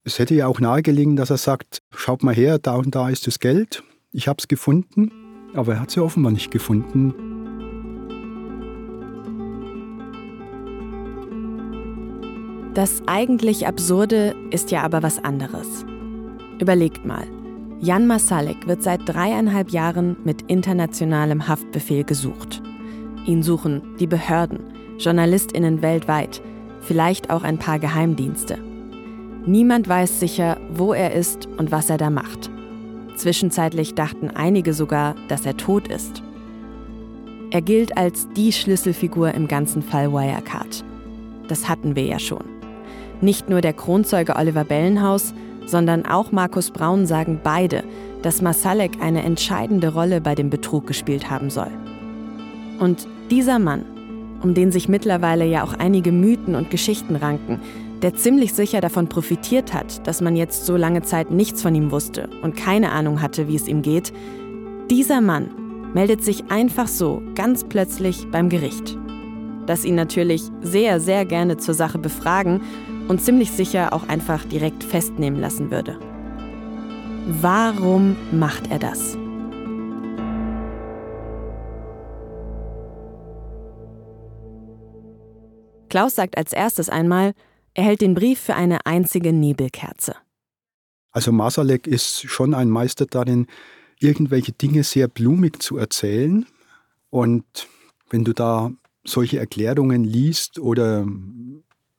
Es 0.03 0.17
hätte 0.17 0.33
ja 0.33 0.47
auch 0.47 0.59
nahegelegen, 0.59 1.15
dass 1.15 1.29
er 1.29 1.37
sagt, 1.37 1.83
schaut 1.95 2.23
mal 2.23 2.33
her, 2.33 2.57
da 2.57 2.75
und 2.75 2.95
da 2.95 3.09
ist 3.09 3.27
das 3.27 3.39
Geld, 3.39 3.83
ich 4.11 4.27
habe 4.27 4.37
es 4.39 4.47
gefunden, 4.47 5.11
aber 5.53 5.73
er 5.73 5.79
hat 5.81 5.95
ja 5.95 6.03
offenbar 6.03 6.31
nicht 6.31 6.51
gefunden. 6.51 7.13
Das 12.73 13.01
eigentlich 13.07 13.65
Absurde 13.65 14.35
ist 14.51 14.69
ja 14.69 14.83
aber 14.83 15.01
was 15.01 15.23
anderes. 15.23 15.83
Überlegt 16.59 17.05
mal, 17.05 17.25
Jan 17.79 18.05
Masalek 18.07 18.67
wird 18.67 18.83
seit 18.83 19.01
dreieinhalb 19.05 19.71
Jahren 19.71 20.15
mit 20.23 20.43
internationalem 20.43 21.47
Haftbefehl 21.47 22.03
gesucht. 22.03 22.61
Ihn 23.25 23.43
suchen 23.43 23.95
die 23.99 24.07
Behörden, 24.07 24.59
JournalistInnen 24.99 25.81
weltweit, 25.81 26.41
vielleicht 26.81 27.29
auch 27.29 27.43
ein 27.43 27.57
paar 27.57 27.79
Geheimdienste. 27.79 28.57
Niemand 29.45 29.87
weiß 29.87 30.19
sicher, 30.19 30.57
wo 30.71 30.93
er 30.93 31.13
ist 31.13 31.47
und 31.57 31.71
was 31.71 31.89
er 31.89 31.97
da 31.97 32.09
macht. 32.09 32.51
Zwischenzeitlich 33.17 33.95
dachten 33.95 34.29
einige 34.29 34.73
sogar, 34.73 35.15
dass 35.27 35.45
er 35.45 35.57
tot 35.57 35.87
ist. 35.87 36.21
Er 37.49 37.61
gilt 37.61 37.97
als 37.97 38.27
die 38.35 38.51
Schlüsselfigur 38.51 39.33
im 39.33 39.47
ganzen 39.47 39.81
Fall 39.81 40.11
Wirecard. 40.11 40.85
Das 41.47 41.67
hatten 41.67 41.95
wir 41.95 42.05
ja 42.05 42.19
schon. 42.19 42.43
Nicht 43.19 43.49
nur 43.49 43.61
der 43.61 43.73
Kronzeuge 43.73 44.35
Oliver 44.35 44.63
Bellenhaus, 44.63 45.33
sondern 45.65 46.05
auch 46.05 46.31
Markus 46.31 46.69
Braun 46.69 47.07
sagen 47.07 47.39
beide, 47.43 47.83
dass 48.21 48.43
Masalek 48.43 49.01
eine 49.01 49.23
entscheidende 49.23 49.93
Rolle 49.93 50.21
bei 50.21 50.35
dem 50.35 50.51
Betrug 50.51 50.85
gespielt 50.85 51.29
haben 51.29 51.49
soll. 51.49 51.71
Und 52.79 53.07
dieser 53.31 53.57
Mann, 53.57 53.83
um 54.43 54.53
den 54.53 54.71
sich 54.71 54.87
mittlerweile 54.87 55.45
ja 55.45 55.63
auch 55.63 55.73
einige 55.73 56.11
Mythen 56.11 56.53
und 56.53 56.69
Geschichten 56.69 57.15
ranken, 57.15 57.59
der 58.01 58.15
ziemlich 58.15 58.53
sicher 58.53 58.81
davon 58.81 59.09
profitiert 59.09 59.73
hat, 59.73 60.05
dass 60.07 60.21
man 60.21 60.35
jetzt 60.35 60.65
so 60.65 60.75
lange 60.75 61.01
Zeit 61.01 61.31
nichts 61.31 61.61
von 61.61 61.73
ihm 61.73 61.91
wusste 61.91 62.29
und 62.41 62.55
keine 62.55 62.91
Ahnung 62.91 63.21
hatte, 63.21 63.47
wie 63.47 63.55
es 63.55 63.67
ihm 63.67 63.81
geht, 63.81 64.13
dieser 64.89 65.21
Mann 65.21 65.49
meldet 65.93 66.23
sich 66.23 66.51
einfach 66.51 66.87
so 66.87 67.21
ganz 67.35 67.63
plötzlich 67.63 68.29
beim 68.31 68.49
Gericht. 68.49 68.97
Das 69.65 69.83
ihn 69.83 69.95
natürlich 69.95 70.43
sehr, 70.61 70.99
sehr 70.99 71.25
gerne 71.25 71.57
zur 71.57 71.73
Sache 71.73 71.97
befragen 71.97 72.61
und 73.07 73.21
ziemlich 73.21 73.51
sicher 73.51 73.93
auch 73.93 74.07
einfach 74.07 74.45
direkt 74.45 74.83
festnehmen 74.83 75.39
lassen 75.39 75.71
würde. 75.71 75.99
Warum 77.27 78.15
macht 78.31 78.71
er 78.71 78.79
das? 78.79 79.17
Klaus 85.89 86.15
sagt 86.15 86.37
als 86.37 86.53
erstes 86.53 86.89
einmal, 86.89 87.33
er 87.77 87.83
hält 87.83 88.01
den 88.01 88.15
Brief 88.15 88.39
für 88.39 88.55
eine 88.55 88.85
einzige 88.87 89.31
Nebelkerze. 89.31 90.15
Also 91.11 91.31
Masalek 91.31 91.85
ist 91.85 92.27
schon 92.27 92.53
ein 92.55 92.69
Meister 92.69 93.05
darin, 93.05 93.45
irgendwelche 93.99 94.51
Dinge 94.51 94.83
sehr 94.83 95.07
blumig 95.07 95.61
zu 95.61 95.77
erzählen. 95.77 96.47
Und 97.11 97.45
wenn 98.09 98.23
du 98.23 98.33
da 98.33 98.71
solche 99.05 99.37
Erklärungen 99.37 100.03
liest 100.03 100.57
oder 100.59 101.05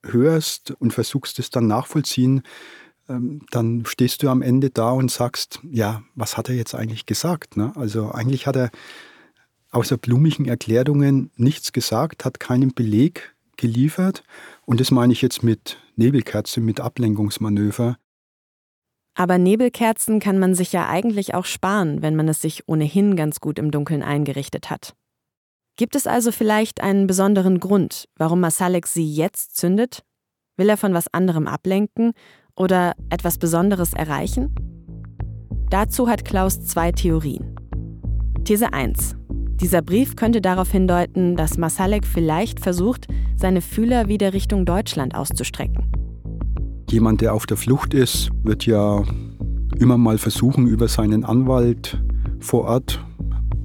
hörst 0.04 0.72
und 0.72 0.92
versuchst 0.92 1.38
es 1.38 1.50
dann 1.50 1.68
nachvollziehen, 1.68 2.42
ähm, 3.08 3.42
dann 3.52 3.84
stehst 3.86 4.22
du 4.24 4.30
am 4.30 4.42
Ende 4.42 4.70
da 4.70 4.90
und 4.90 5.12
sagst, 5.12 5.60
ja, 5.70 6.02
was 6.16 6.36
hat 6.36 6.48
er 6.48 6.56
jetzt 6.56 6.74
eigentlich 6.74 7.06
gesagt? 7.06 7.56
Ne? 7.56 7.72
Also 7.76 8.10
eigentlich 8.10 8.48
hat 8.48 8.56
er 8.56 8.70
außer 9.70 9.96
blumigen 9.96 10.46
Erklärungen 10.46 11.30
nichts 11.36 11.72
gesagt, 11.72 12.24
hat 12.24 12.40
keinen 12.40 12.74
Beleg 12.74 13.34
geliefert. 13.56 14.24
Und 14.68 14.80
das 14.80 14.90
meine 14.90 15.14
ich 15.14 15.22
jetzt 15.22 15.42
mit 15.42 15.78
Nebelkerze, 15.96 16.60
mit 16.60 16.78
Ablenkungsmanöver. 16.78 17.96
Aber 19.14 19.38
Nebelkerzen 19.38 20.20
kann 20.20 20.38
man 20.38 20.54
sich 20.54 20.74
ja 20.74 20.90
eigentlich 20.90 21.32
auch 21.32 21.46
sparen, 21.46 22.02
wenn 22.02 22.14
man 22.14 22.28
es 22.28 22.42
sich 22.42 22.68
ohnehin 22.68 23.16
ganz 23.16 23.40
gut 23.40 23.58
im 23.58 23.70
Dunkeln 23.70 24.02
eingerichtet 24.02 24.68
hat. 24.68 24.94
Gibt 25.76 25.96
es 25.96 26.06
also 26.06 26.32
vielleicht 26.32 26.82
einen 26.82 27.06
besonderen 27.06 27.60
Grund, 27.60 28.10
warum 28.16 28.40
Masalek 28.40 28.86
sie 28.86 29.10
jetzt 29.10 29.56
zündet? 29.56 30.02
Will 30.58 30.68
er 30.68 30.76
von 30.76 30.92
was 30.92 31.08
anderem 31.14 31.46
ablenken 31.46 32.12
oder 32.54 32.92
etwas 33.08 33.38
Besonderes 33.38 33.94
erreichen? 33.94 34.54
Dazu 35.70 36.10
hat 36.10 36.26
Klaus 36.26 36.60
zwei 36.60 36.92
Theorien. 36.92 37.56
These 38.44 38.70
1. 38.70 39.16
Dieser 39.60 39.82
Brief 39.82 40.14
könnte 40.14 40.40
darauf 40.40 40.70
hindeuten, 40.70 41.34
dass 41.34 41.58
Masalek 41.58 42.06
vielleicht 42.06 42.60
versucht, 42.60 43.08
seine 43.36 43.60
Fühler 43.60 44.06
wieder 44.06 44.32
Richtung 44.32 44.64
Deutschland 44.64 45.16
auszustrecken. 45.16 45.90
Jemand, 46.90 47.20
der 47.20 47.34
auf 47.34 47.44
der 47.44 47.56
Flucht 47.56 47.92
ist, 47.92 48.30
wird 48.44 48.66
ja 48.66 49.02
immer 49.78 49.98
mal 49.98 50.16
versuchen, 50.18 50.68
über 50.68 50.86
seinen 50.86 51.24
Anwalt 51.24 52.00
vor 52.38 52.64
Ort 52.64 53.04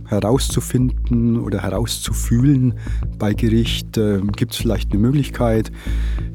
herauszufinden 0.05 1.39
oder 1.39 1.61
herauszufühlen 1.61 2.73
bei 3.19 3.33
Gericht, 3.33 3.95
äh, 3.97 4.19
gibt 4.35 4.53
es 4.53 4.57
vielleicht 4.57 4.91
eine 4.91 4.99
Möglichkeit, 4.99 5.71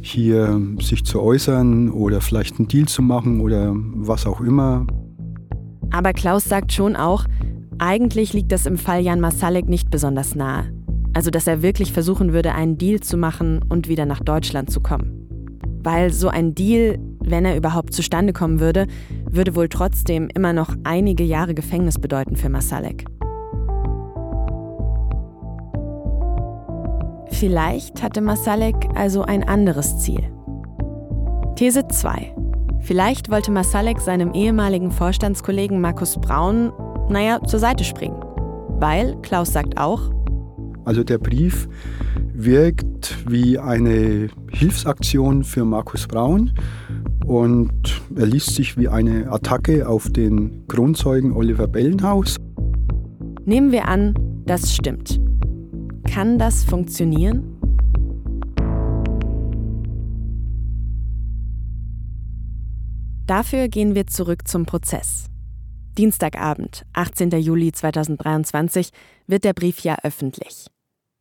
hier 0.00 0.60
sich 0.80 1.04
zu 1.04 1.20
äußern 1.20 1.90
oder 1.90 2.20
vielleicht 2.20 2.58
einen 2.58 2.68
Deal 2.68 2.86
zu 2.86 3.02
machen 3.02 3.40
oder 3.40 3.72
was 3.74 4.24
auch 4.24 4.40
immer. 4.40 4.86
Aber 5.90 6.12
Klaus 6.12 6.44
sagt 6.44 6.72
schon 6.72 6.96
auch, 6.96 7.24
eigentlich 7.78 8.32
liegt 8.32 8.52
das 8.52 8.66
im 8.66 8.78
Fall 8.78 9.02
Jan 9.02 9.20
Masalek 9.20 9.68
nicht 9.68 9.90
besonders 9.90 10.34
nahe. 10.34 10.72
Also, 11.14 11.30
dass 11.30 11.46
er 11.46 11.62
wirklich 11.62 11.92
versuchen 11.92 12.32
würde, 12.32 12.54
einen 12.54 12.78
Deal 12.78 13.00
zu 13.00 13.16
machen 13.16 13.60
und 13.68 13.88
wieder 13.88 14.06
nach 14.06 14.20
Deutschland 14.20 14.70
zu 14.70 14.80
kommen. 14.80 15.26
Weil 15.82 16.12
so 16.12 16.28
ein 16.28 16.54
Deal, 16.54 16.98
wenn 17.20 17.44
er 17.44 17.56
überhaupt 17.56 17.94
zustande 17.94 18.32
kommen 18.32 18.60
würde, 18.60 18.86
würde 19.30 19.54
wohl 19.54 19.68
trotzdem 19.68 20.28
immer 20.34 20.52
noch 20.52 20.74
einige 20.84 21.24
Jahre 21.24 21.54
Gefängnis 21.54 21.98
bedeuten 21.98 22.36
für 22.36 22.48
Masalek. 22.48 23.04
Vielleicht 27.30 28.02
hatte 28.02 28.20
Masalek 28.20 28.74
also 28.94 29.22
ein 29.22 29.44
anderes 29.44 29.98
Ziel. 29.98 30.24
These 31.54 31.86
2. 31.86 32.34
Vielleicht 32.80 33.30
wollte 33.30 33.50
Masalek 33.50 34.00
seinem 34.00 34.32
ehemaligen 34.32 34.90
Vorstandskollegen 34.90 35.80
Markus 35.80 36.20
Braun, 36.20 36.72
naja, 37.08 37.40
zur 37.46 37.58
Seite 37.58 37.84
springen. 37.84 38.16
Weil, 38.80 39.16
Klaus 39.22 39.52
sagt 39.52 39.78
auch, 39.78 40.12
also 40.84 41.04
der 41.04 41.18
Brief 41.18 41.68
wirkt 42.32 43.18
wie 43.28 43.58
eine 43.58 44.28
Hilfsaktion 44.50 45.44
für 45.44 45.66
Markus 45.66 46.06
Braun 46.06 46.52
und 47.26 48.00
er 48.16 48.24
liest 48.24 48.54
sich 48.54 48.78
wie 48.78 48.88
eine 48.88 49.30
Attacke 49.30 49.86
auf 49.86 50.10
den 50.10 50.66
Kronzeugen 50.66 51.32
Oliver 51.32 51.66
Bellenhaus. 51.66 52.36
Nehmen 53.44 53.70
wir 53.70 53.86
an, 53.86 54.14
das 54.46 54.74
stimmt. 54.74 55.20
Kann 56.04 56.38
das 56.38 56.64
funktionieren? 56.64 57.54
Dafür 63.26 63.68
gehen 63.68 63.94
wir 63.94 64.06
zurück 64.06 64.48
zum 64.48 64.64
Prozess. 64.64 65.28
Dienstagabend, 65.98 66.84
18. 66.92 67.30
Juli 67.32 67.72
2023, 67.72 68.90
wird 69.26 69.42
der 69.42 69.52
Brief 69.52 69.80
ja 69.80 69.96
öffentlich. 70.04 70.68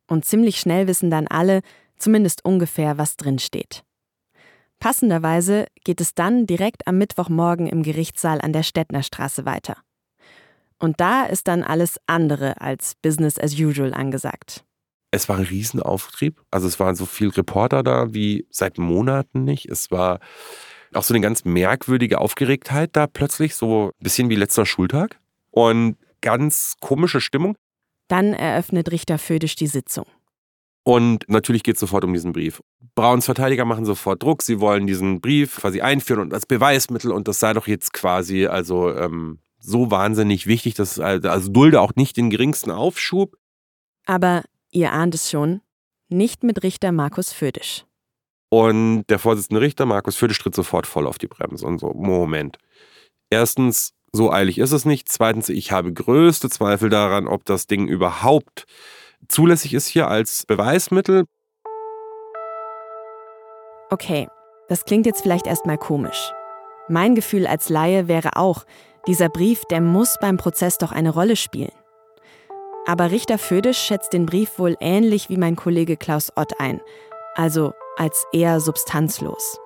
Und 0.06 0.24
ziemlich 0.24 0.60
schnell 0.60 0.86
wissen 0.86 1.10
dann 1.10 1.26
alle, 1.26 1.62
zumindest 1.98 2.44
ungefähr, 2.44 2.96
was 2.96 3.16
drinsteht. 3.16 3.82
Passenderweise 4.78 5.66
geht 5.82 6.00
es 6.00 6.14
dann 6.14 6.46
direkt 6.46 6.86
am 6.86 6.96
Mittwochmorgen 6.96 7.66
im 7.66 7.82
Gerichtssaal 7.82 8.40
an 8.40 8.52
der 8.52 8.62
Stettnerstraße 8.62 9.44
weiter. 9.44 9.78
Und 10.78 11.00
da 11.00 11.24
ist 11.24 11.48
dann 11.48 11.64
alles 11.64 11.98
andere 12.06 12.60
als 12.60 12.94
Business 13.02 13.36
as 13.36 13.58
usual 13.58 13.92
angesagt. 13.92 14.64
Es 15.10 15.28
war 15.28 15.38
ein 15.38 15.44
Riesenauftrieb. 15.44 16.40
Also 16.52 16.68
es 16.68 16.78
waren 16.78 16.94
so 16.94 17.04
viele 17.04 17.36
Reporter 17.36 17.82
da 17.82 18.14
wie 18.14 18.46
seit 18.50 18.78
Monaten 18.78 19.42
nicht. 19.42 19.66
Es 19.68 19.90
war 19.90 20.20
auch 20.94 21.02
so 21.02 21.14
eine 21.14 21.20
ganz 21.20 21.44
merkwürdige 21.44 22.20
Aufgeregtheit 22.20 22.90
da 22.94 23.06
plötzlich, 23.06 23.54
so 23.54 23.88
ein 23.88 24.02
bisschen 24.02 24.30
wie 24.30 24.36
letzter 24.36 24.66
Schultag. 24.66 25.18
Und 25.50 25.96
ganz 26.20 26.74
komische 26.80 27.20
Stimmung. 27.20 27.56
Dann 28.08 28.32
eröffnet 28.32 28.90
Richter 28.90 29.18
Födisch 29.18 29.54
die 29.56 29.66
Sitzung. 29.66 30.06
Und 30.82 31.28
natürlich 31.28 31.62
geht 31.62 31.74
es 31.74 31.80
sofort 31.80 32.04
um 32.04 32.14
diesen 32.14 32.32
Brief. 32.32 32.62
Brauns 32.94 33.26
Verteidiger 33.26 33.66
machen 33.66 33.84
sofort 33.84 34.22
Druck. 34.22 34.42
Sie 34.42 34.58
wollen 34.60 34.86
diesen 34.86 35.20
Brief 35.20 35.56
quasi 35.56 35.82
einführen 35.82 36.20
und 36.20 36.32
als 36.32 36.46
Beweismittel. 36.46 37.12
Und 37.12 37.28
das 37.28 37.40
sei 37.40 37.52
doch 37.52 37.66
jetzt 37.66 37.92
quasi 37.92 38.46
also 38.46 38.94
ähm, 38.94 39.38
so 39.58 39.90
wahnsinnig 39.90 40.46
wichtig, 40.46 40.74
dass 40.74 40.98
also 40.98 41.50
dulde 41.50 41.80
auch 41.80 41.94
nicht 41.94 42.16
den 42.16 42.30
geringsten 42.30 42.70
Aufschub. 42.70 43.36
Aber 44.06 44.44
ihr 44.70 44.92
ahnt 44.92 45.14
es 45.14 45.30
schon, 45.30 45.60
nicht 46.08 46.42
mit 46.42 46.62
Richter 46.62 46.92
Markus 46.92 47.32
Födisch. 47.32 47.84
Und 48.50 49.04
der 49.08 49.18
Vorsitzende 49.18 49.60
Richter, 49.60 49.86
Markus 49.86 50.16
Födisch, 50.16 50.38
tritt 50.38 50.54
sofort 50.54 50.86
voll 50.86 51.06
auf 51.06 51.18
die 51.18 51.26
Bremse 51.26 51.66
und 51.66 51.78
so, 51.78 51.92
Moment. 51.92 52.56
Erstens, 53.30 53.92
so 54.12 54.32
eilig 54.32 54.58
ist 54.58 54.72
es 54.72 54.84
nicht. 54.84 55.08
Zweitens, 55.08 55.48
ich 55.48 55.70
habe 55.70 55.92
größte 55.92 56.48
Zweifel 56.48 56.88
daran, 56.88 57.28
ob 57.28 57.44
das 57.44 57.66
Ding 57.66 57.88
überhaupt 57.88 58.64
zulässig 59.28 59.74
ist 59.74 59.86
hier 59.86 60.08
als 60.08 60.46
Beweismittel. 60.46 61.24
Okay, 63.90 64.28
das 64.68 64.84
klingt 64.84 65.06
jetzt 65.06 65.22
vielleicht 65.22 65.46
erstmal 65.46 65.78
komisch. 65.78 66.32
Mein 66.88 67.14
Gefühl 67.14 67.46
als 67.46 67.68
Laie 67.68 68.08
wäre 68.08 68.36
auch, 68.36 68.64
dieser 69.06 69.28
Brief, 69.28 69.62
der 69.70 69.80
muss 69.80 70.16
beim 70.20 70.36
Prozess 70.36 70.78
doch 70.78 70.92
eine 70.92 71.10
Rolle 71.10 71.36
spielen. 71.36 71.72
Aber 72.86 73.10
Richter 73.10 73.38
Födisch 73.38 73.78
schätzt 73.78 74.12
den 74.12 74.26
Brief 74.26 74.58
wohl 74.58 74.76
ähnlich 74.80 75.28
wie 75.28 75.36
mein 75.36 75.56
Kollege 75.56 75.96
Klaus 75.96 76.32
Ott 76.36 76.58
ein, 76.58 76.80
also 77.34 77.72
als 77.98 78.24
eher 78.32 78.60
substanzlos. 78.60 79.58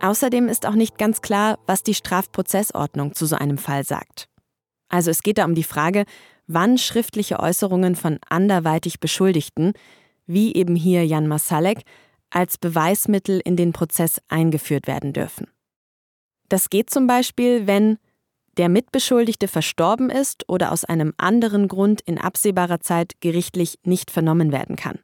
Außerdem 0.00 0.48
ist 0.48 0.66
auch 0.66 0.74
nicht 0.74 0.98
ganz 0.98 1.22
klar, 1.22 1.58
was 1.66 1.82
die 1.82 1.94
Strafprozessordnung 1.94 3.14
zu 3.14 3.26
so 3.26 3.36
einem 3.36 3.58
Fall 3.58 3.84
sagt. 3.84 4.28
Also 4.88 5.10
es 5.10 5.22
geht 5.22 5.38
da 5.38 5.44
um 5.44 5.54
die 5.54 5.64
Frage, 5.64 6.04
wann 6.46 6.78
schriftliche 6.78 7.40
Äußerungen 7.40 7.96
von 7.96 8.18
anderweitig 8.28 9.00
Beschuldigten, 9.00 9.72
wie 10.26 10.54
eben 10.54 10.76
hier 10.76 11.06
Jan 11.06 11.26
Masalek, 11.26 11.82
als 12.30 12.58
Beweismittel 12.58 13.40
in 13.44 13.56
den 13.56 13.72
Prozess 13.72 14.20
eingeführt 14.28 14.86
werden 14.86 15.12
dürfen. 15.12 15.48
Das 16.48 16.68
geht 16.68 16.90
zum 16.90 17.06
Beispiel, 17.06 17.66
wenn 17.66 17.98
der 18.56 18.68
Mitbeschuldigte 18.68 19.48
verstorben 19.48 20.10
ist 20.10 20.48
oder 20.48 20.70
aus 20.70 20.84
einem 20.84 21.14
anderen 21.16 21.66
Grund 21.66 22.00
in 22.02 22.18
absehbarer 22.18 22.80
Zeit 22.80 23.14
gerichtlich 23.20 23.78
nicht 23.84 24.10
vernommen 24.10 24.52
werden 24.52 24.76
kann. 24.76 24.98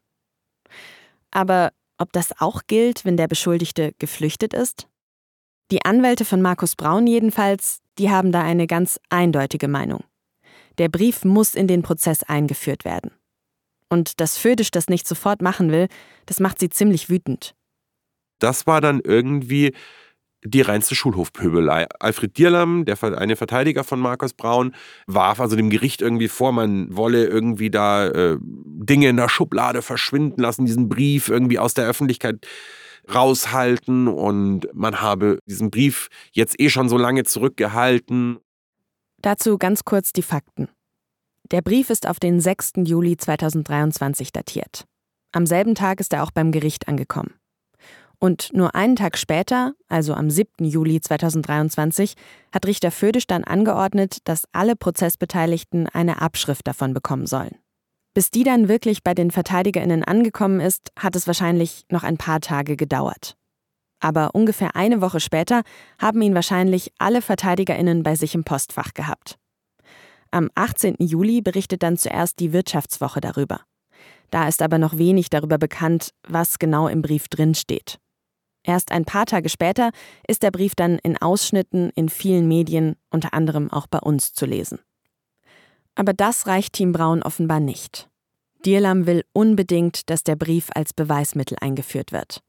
Aber 1.30 1.72
ob 1.99 2.12
das 2.12 2.40
auch 2.40 2.62
gilt, 2.66 3.04
wenn 3.04 3.16
der 3.16 3.28
Beschuldigte 3.28 3.92
geflüchtet 3.99 4.54
ist? 4.54 4.88
Die 5.70 5.84
Anwälte 5.84 6.25
von 6.25 6.42
Markus 6.42 6.75
Braun 6.75 7.06
jedenfalls, 7.06 7.80
die 7.99 8.10
haben 8.10 8.32
da 8.32 8.42
eine 8.42 8.66
ganz 8.66 8.99
eindeutige 9.08 9.68
Meinung. 9.68 10.02
Der 10.78 10.88
Brief 10.88 11.25
muss 11.25 11.54
in 11.54 11.68
den 11.68 11.82
Prozess 11.82 12.22
eingeführt 12.22 12.84
werden. 12.84 13.12
Und 13.88 14.20
dass 14.20 14.38
Födisch 14.38 14.70
das 14.70 14.88
nicht 14.88 15.06
sofort 15.06 15.42
machen 15.42 15.70
will, 15.70 15.88
das 16.26 16.40
macht 16.40 16.58
sie 16.58 16.70
ziemlich 16.70 17.10
wütend. 17.10 17.54
Das 18.38 18.66
war 18.66 18.80
dann 18.80 19.00
irgendwie 19.00 19.75
die 20.44 20.62
reinste 20.62 20.94
Schulhofpöbelei. 20.94 21.87
Alfred 21.99 22.38
Dierlam, 22.38 22.85
der 22.85 23.02
eine 23.18 23.37
Verteidiger 23.37 23.85
von 23.85 24.00
Markus 24.00 24.32
Braun, 24.32 24.75
warf 25.06 25.40
also 25.40 25.56
dem 25.56 25.70
Gericht 25.70 26.00
irgendwie 26.00 26.28
vor, 26.28 26.52
man 26.52 26.94
wolle 26.97 27.26
irgendwie 27.26 27.70
da 27.70 28.06
äh, 28.09 28.38
Dinge 28.40 29.09
in 29.09 29.16
der 29.16 29.28
Schublade 29.28 29.82
verschwinden 29.82 30.40
lassen, 30.40 30.66
diesen 30.66 30.88
Brief 30.88 31.28
irgendwie 31.28 31.59
aus 31.59 31.75
der 31.75 31.87
Öffentlichkeit 31.87 32.47
raushalten 33.12 34.09
und 34.09 34.68
man 34.75 35.00
habe 35.00 35.38
diesen 35.47 35.70
Brief 35.70 36.09
jetzt 36.32 36.61
eh 36.61 36.70
schon 36.70 36.88
so 36.88 36.97
lange 36.97 37.25
zurückgehalten. 37.25 38.38
Dazu 39.23 39.59
ganz 39.59 39.85
kurz 39.85 40.12
die 40.12 40.23
Fakten. 40.23 40.68
Der 41.50 41.62
Brief 41.62 41.90
ist 41.90 42.06
auf 42.06 42.20
den 42.20 42.40
6. 42.40 42.73
Juli 42.85 43.16
2023 43.16 44.32
datiert. 44.32 44.85
Am 45.32 45.47
selben 45.47 45.75
Tag 45.75 46.00
ist 46.00 46.12
er 46.12 46.23
auch 46.23 46.30
beim 46.30 46.52
Gericht 46.52 46.88
angekommen. 46.88 47.39
Und 48.23 48.50
nur 48.53 48.75
einen 48.75 48.97
Tag 48.97 49.17
später, 49.17 49.73
also 49.89 50.12
am 50.12 50.29
7. 50.29 50.67
Juli 50.67 51.00
2023, 51.00 52.15
hat 52.52 52.67
Richter 52.67 52.91
Födisch 52.91 53.26
dann 53.26 53.45
angeordnet, 53.45 54.19
dass 54.25 54.45
alle 54.52 54.76
Prozessbeteiligten 54.76 55.89
eine 55.89 56.21
Abschrift 56.21 56.67
davon 56.67 56.93
bekommen 56.93 57.26
sollen. 57.26 57.56
Bis 58.13 58.30
die 58.30 58.43
dann 58.43 58.69
wirklich 58.69 59.02
bei 59.02 59.15
den 59.15 59.30
VerteidigerInnen 59.30 60.04
angekommen 60.04 60.61
ist, 60.61 60.93
hat 60.99 61.17
es 61.17 61.26
wahrscheinlich 61.26 61.85
noch 61.91 62.02
ein 62.02 62.19
paar 62.19 62.41
Tage 62.41 62.76
gedauert. 62.76 63.37
Aber 64.00 64.35
ungefähr 64.35 64.76
eine 64.76 65.00
Woche 65.00 65.21
später 65.21 65.63
haben 65.99 66.21
ihn 66.21 66.35
wahrscheinlich 66.35 66.93
alle 66.99 67.23
VerteidigerInnen 67.23 68.02
bei 68.02 68.17
sich 68.17 68.35
im 68.35 68.45
Postfach 68.45 68.93
gehabt. 68.93 69.39
Am 70.30 70.50
18. 70.54 70.97
Juli 70.99 71.41
berichtet 71.41 71.83
dann 71.83 71.97
zuerst 71.97 72.39
die 72.41 72.52
Wirtschaftswoche 72.52 73.21
darüber. 73.21 73.61
Da 74.30 74.47
ist 74.47 74.63
aber 74.63 74.78
noch 74.78 74.97
wenig 74.99 75.30
darüber 75.30 75.59
bekannt, 75.59 76.11
was 76.28 76.59
genau 76.59 76.89
im 76.89 77.02
Brief 77.02 77.28
drinsteht. 77.28 78.00
Erst 78.62 78.92
ein 78.92 79.04
paar 79.04 79.26
Tage 79.26 79.49
später 79.49 79.90
ist 80.26 80.42
der 80.42 80.50
Brief 80.50 80.75
dann 80.75 80.99
in 80.99 81.16
Ausschnitten 81.16 81.90
in 81.94 82.08
vielen 82.08 82.46
Medien, 82.46 82.96
unter 83.10 83.32
anderem 83.32 83.70
auch 83.70 83.86
bei 83.86 83.99
uns, 83.99 84.32
zu 84.32 84.46
lesen. 84.46 84.78
Aber 85.94 86.12
das 86.12 86.46
reicht 86.46 86.75
Team 86.75 86.92
Braun 86.92 87.23
offenbar 87.23 87.60
nicht. 87.60 88.08
Dierlam 88.64 89.06
will 89.06 89.25
unbedingt, 89.32 90.10
dass 90.10 90.23
der 90.23 90.36
Brief 90.36 90.68
als 90.75 90.92
Beweismittel 90.92 91.56
eingeführt 91.60 92.12
wird. 92.12 92.42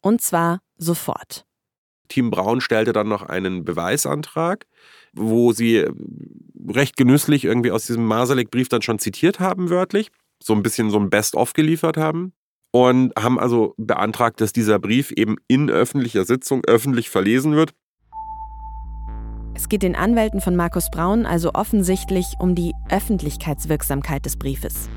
Und 0.00 0.20
zwar 0.20 0.60
sofort. 0.76 1.44
Team 2.08 2.30
Braun 2.30 2.60
stellte 2.60 2.92
dann 2.92 3.08
noch 3.08 3.22
einen 3.22 3.64
Beweisantrag, 3.64 4.66
wo 5.14 5.52
sie 5.52 5.86
recht 6.68 6.96
genüsslich 6.96 7.44
irgendwie 7.44 7.70
aus 7.70 7.86
diesem 7.86 8.06
Masalek-Brief 8.06 8.68
dann 8.68 8.82
schon 8.82 8.98
zitiert 8.98 9.40
haben, 9.40 9.70
wörtlich. 9.70 10.10
So 10.42 10.52
ein 10.54 10.62
bisschen 10.62 10.90
so 10.90 10.98
ein 10.98 11.10
Best-of 11.10 11.52
geliefert 11.54 11.96
haben. 11.96 12.32
Und 12.74 13.12
haben 13.16 13.38
also 13.38 13.72
beantragt, 13.76 14.40
dass 14.40 14.52
dieser 14.52 14.80
Brief 14.80 15.12
eben 15.12 15.36
in 15.46 15.70
öffentlicher 15.70 16.24
Sitzung 16.24 16.62
öffentlich 16.66 17.08
verlesen 17.08 17.54
wird. 17.54 17.72
Es 19.54 19.68
geht 19.68 19.84
den 19.84 19.94
Anwälten 19.94 20.40
von 20.40 20.56
Markus 20.56 20.90
Braun 20.90 21.24
also 21.24 21.52
offensichtlich 21.54 22.26
um 22.40 22.56
die 22.56 22.72
Öffentlichkeitswirksamkeit 22.90 24.26
des 24.26 24.36
Briefes. 24.36 24.88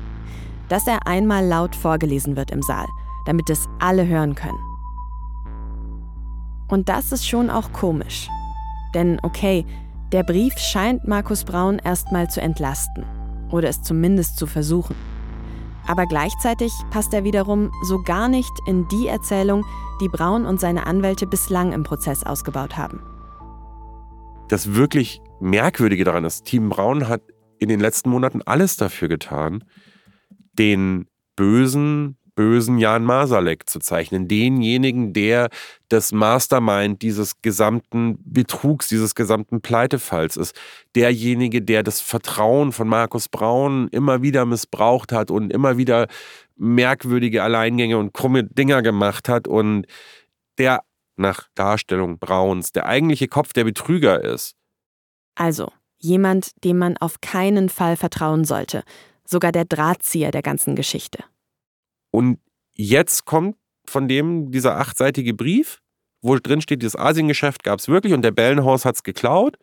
Dass 0.68 0.88
er 0.88 1.06
einmal 1.06 1.46
laut 1.46 1.76
vorgelesen 1.76 2.34
wird 2.34 2.50
im 2.50 2.62
Saal, 2.62 2.86
damit 3.26 3.48
es 3.48 3.68
alle 3.78 4.08
hören 4.08 4.34
können. 4.34 4.58
Und 6.66 6.88
das 6.88 7.12
ist 7.12 7.28
schon 7.28 7.48
auch 7.48 7.72
komisch. 7.72 8.28
Denn 8.92 9.20
okay, 9.22 9.64
der 10.10 10.24
Brief 10.24 10.58
scheint 10.58 11.06
Markus 11.06 11.44
Braun 11.44 11.78
erstmal 11.78 12.28
zu 12.28 12.40
entlasten. 12.40 13.04
Oder 13.52 13.68
es 13.68 13.82
zumindest 13.82 14.36
zu 14.36 14.48
versuchen. 14.48 14.96
Aber 15.88 16.04
gleichzeitig 16.04 16.72
passt 16.90 17.14
er 17.14 17.24
wiederum 17.24 17.72
so 17.82 18.02
gar 18.02 18.28
nicht 18.28 18.52
in 18.66 18.86
die 18.88 19.08
Erzählung, 19.08 19.64
die 20.02 20.08
Braun 20.08 20.44
und 20.44 20.60
seine 20.60 20.86
Anwälte 20.86 21.26
bislang 21.26 21.72
im 21.72 21.82
Prozess 21.82 22.24
ausgebaut 22.24 22.76
haben. 22.76 23.00
Das 24.48 24.74
wirklich 24.74 25.22
Merkwürdige 25.40 26.04
daran 26.04 26.24
ist, 26.24 26.44
Team 26.44 26.68
Braun 26.68 27.08
hat 27.08 27.22
in 27.58 27.70
den 27.70 27.80
letzten 27.80 28.10
Monaten 28.10 28.42
alles 28.42 28.76
dafür 28.76 29.08
getan, 29.08 29.64
den 30.58 31.06
bösen, 31.36 32.17
bösen 32.38 32.78
Jan 32.78 33.02
Masalek 33.02 33.68
zu 33.68 33.80
zeichnen. 33.80 34.28
Denjenigen, 34.28 35.12
der 35.12 35.48
das 35.88 36.12
Mastermind 36.12 37.02
dieses 37.02 37.42
gesamten 37.42 38.16
Betrugs, 38.24 38.86
dieses 38.86 39.16
gesamten 39.16 39.60
Pleitefalls 39.60 40.36
ist. 40.36 40.54
Derjenige, 40.94 41.62
der 41.62 41.82
das 41.82 42.00
Vertrauen 42.00 42.70
von 42.70 42.86
Markus 42.86 43.28
Braun 43.28 43.88
immer 43.88 44.22
wieder 44.22 44.46
missbraucht 44.46 45.10
hat 45.10 45.32
und 45.32 45.52
immer 45.52 45.78
wieder 45.78 46.06
merkwürdige 46.54 47.42
Alleingänge 47.42 47.98
und 47.98 48.14
krumme 48.14 48.44
Dinger 48.44 48.82
gemacht 48.82 49.28
hat 49.28 49.48
und 49.48 49.86
der 50.58 50.84
nach 51.16 51.48
Darstellung 51.56 52.20
Brauns 52.20 52.70
der 52.70 52.86
eigentliche 52.86 53.26
Kopf 53.26 53.52
der 53.52 53.64
Betrüger 53.64 54.22
ist. 54.22 54.54
Also, 55.34 55.72
jemand, 55.98 56.52
dem 56.62 56.78
man 56.78 56.96
auf 56.98 57.20
keinen 57.20 57.68
Fall 57.68 57.96
vertrauen 57.96 58.44
sollte, 58.44 58.84
sogar 59.24 59.50
der 59.50 59.64
Drahtzieher 59.64 60.30
der 60.30 60.42
ganzen 60.42 60.76
Geschichte. 60.76 61.24
Und 62.10 62.38
jetzt 62.74 63.24
kommt 63.24 63.56
von 63.86 64.08
dem 64.08 64.50
dieser 64.50 64.78
achtseitige 64.78 65.34
Brief, 65.34 65.80
wo 66.20 66.36
drin 66.36 66.60
steht, 66.60 66.82
dieses 66.82 66.96
Asiengeschäft 66.96 67.64
gab 67.64 67.78
es 67.78 67.88
wirklich 67.88 68.12
und 68.12 68.22
der 68.22 68.32
Bellenhaus 68.32 68.84
hat 68.84 68.96
es 68.96 69.02
geklaut. 69.02 69.56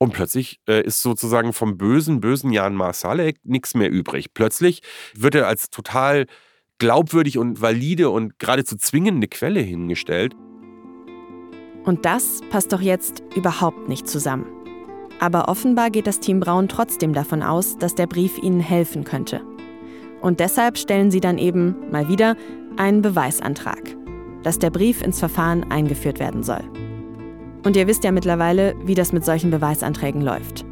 Und 0.00 0.12
plötzlich 0.12 0.60
äh, 0.68 0.82
ist 0.82 1.02
sozusagen 1.02 1.52
vom 1.52 1.76
bösen, 1.76 2.20
bösen 2.20 2.52
Jan 2.52 2.76
Marsalek 2.76 3.38
nichts 3.42 3.74
mehr 3.74 3.90
übrig. 3.90 4.32
Plötzlich 4.32 4.80
wird 5.14 5.34
er 5.34 5.48
als 5.48 5.70
total 5.70 6.26
glaubwürdig 6.78 7.36
und 7.36 7.60
valide 7.60 8.10
und 8.10 8.38
geradezu 8.38 8.76
zwingende 8.76 9.26
Quelle 9.26 9.60
hingestellt. 9.60 10.36
Und 11.84 12.04
das 12.04 12.42
passt 12.50 12.72
doch 12.72 12.80
jetzt 12.80 13.24
überhaupt 13.34 13.88
nicht 13.88 14.06
zusammen. 14.06 14.46
Aber 15.20 15.48
offenbar 15.48 15.90
geht 15.90 16.06
das 16.06 16.20
Team 16.20 16.38
Braun 16.38 16.68
trotzdem 16.68 17.12
davon 17.12 17.42
aus, 17.42 17.76
dass 17.76 17.96
der 17.96 18.06
Brief 18.06 18.38
ihnen 18.38 18.60
helfen 18.60 19.02
könnte. 19.02 19.40
Und 20.20 20.40
deshalb 20.40 20.78
stellen 20.78 21.10
sie 21.10 21.20
dann 21.20 21.38
eben 21.38 21.76
mal 21.90 22.08
wieder 22.08 22.36
einen 22.76 23.02
Beweisantrag, 23.02 23.96
dass 24.42 24.58
der 24.58 24.70
Brief 24.70 25.02
ins 25.02 25.18
Verfahren 25.18 25.70
eingeführt 25.70 26.18
werden 26.18 26.42
soll. 26.42 26.62
Und 27.64 27.76
ihr 27.76 27.86
wisst 27.86 28.04
ja 28.04 28.12
mittlerweile, 28.12 28.74
wie 28.84 28.94
das 28.94 29.12
mit 29.12 29.24
solchen 29.24 29.50
Beweisanträgen 29.50 30.22
läuft. 30.22 30.64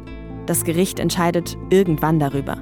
Das 0.45 0.63
Gericht 0.63 0.99
entscheidet 0.99 1.57
irgendwann 1.69 2.19
darüber. 2.19 2.57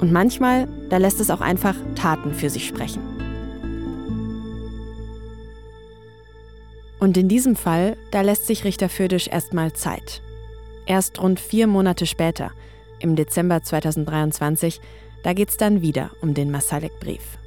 Und 0.00 0.12
manchmal, 0.12 0.68
da 0.90 0.98
lässt 0.98 1.20
es 1.20 1.30
auch 1.30 1.40
einfach 1.40 1.76
Taten 1.94 2.34
für 2.34 2.50
sich 2.50 2.66
sprechen. 2.66 3.00
Und 6.98 7.16
in 7.16 7.28
diesem 7.28 7.56
Fall, 7.56 7.96
da 8.10 8.22
lässt 8.22 8.46
sich 8.46 8.64
Richter 8.64 8.88
Födisch 8.88 9.28
erstmal 9.28 9.72
Zeit. 9.72 10.22
Erst 10.86 11.20
rund 11.20 11.40
vier 11.40 11.66
Monate 11.66 12.06
später, 12.06 12.50
im 12.98 13.16
Dezember 13.16 13.62
2023, 13.62 14.80
da 15.24 15.32
geht 15.32 15.48
es 15.48 15.56
dann 15.56 15.82
wieder 15.82 16.10
um 16.20 16.34
den 16.34 16.50
Masalek-Brief. 16.52 17.38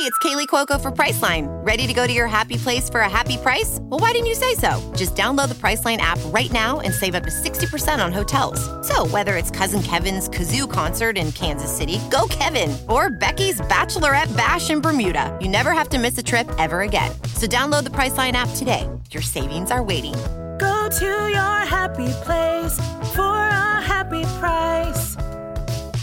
Hey, 0.00 0.06
it's 0.06 0.18
Kaylee 0.20 0.46
Cuoco 0.46 0.80
for 0.80 0.90
Priceline. 0.90 1.46
Ready 1.66 1.86
to 1.86 1.92
go 1.92 2.06
to 2.06 2.12
your 2.12 2.26
happy 2.26 2.56
place 2.56 2.88
for 2.88 3.00
a 3.00 3.08
happy 3.08 3.36
price? 3.36 3.78
Well, 3.82 4.00
why 4.00 4.12
didn't 4.12 4.28
you 4.28 4.34
say 4.34 4.54
so? 4.54 4.80
Just 4.96 5.14
download 5.14 5.50
the 5.50 5.54
Priceline 5.56 5.98
app 5.98 6.18
right 6.26 6.50
now 6.52 6.80
and 6.80 6.94
save 6.94 7.14
up 7.14 7.24
to 7.24 7.30
60% 7.30 8.02
on 8.02 8.10
hotels. 8.10 8.60
So, 8.86 9.04
whether 9.08 9.36
it's 9.36 9.50
Cousin 9.50 9.82
Kevin's 9.82 10.30
Kazoo 10.30 10.70
concert 10.70 11.18
in 11.18 11.32
Kansas 11.32 11.76
City, 11.76 12.00
go 12.10 12.26
Kevin, 12.30 12.78
or 12.88 13.10
Becky's 13.10 13.60
Bachelorette 13.62 14.34
Bash 14.34 14.70
in 14.70 14.80
Bermuda, 14.80 15.36
you 15.42 15.48
never 15.48 15.72
have 15.72 15.90
to 15.90 15.98
miss 15.98 16.16
a 16.16 16.22
trip 16.22 16.48
ever 16.58 16.80
again. 16.80 17.10
So, 17.34 17.46
download 17.46 17.84
the 17.84 17.90
Priceline 17.90 18.32
app 18.32 18.48
today. 18.56 18.88
Your 19.10 19.22
savings 19.22 19.70
are 19.70 19.82
waiting. 19.82 20.14
Go 20.60 20.90
to 20.90 21.06
your 21.30 21.64
happy 21.64 22.12
place 22.22 22.76
for 23.14 23.22
a 23.22 23.80
happy 23.80 24.24
price. 24.38 25.16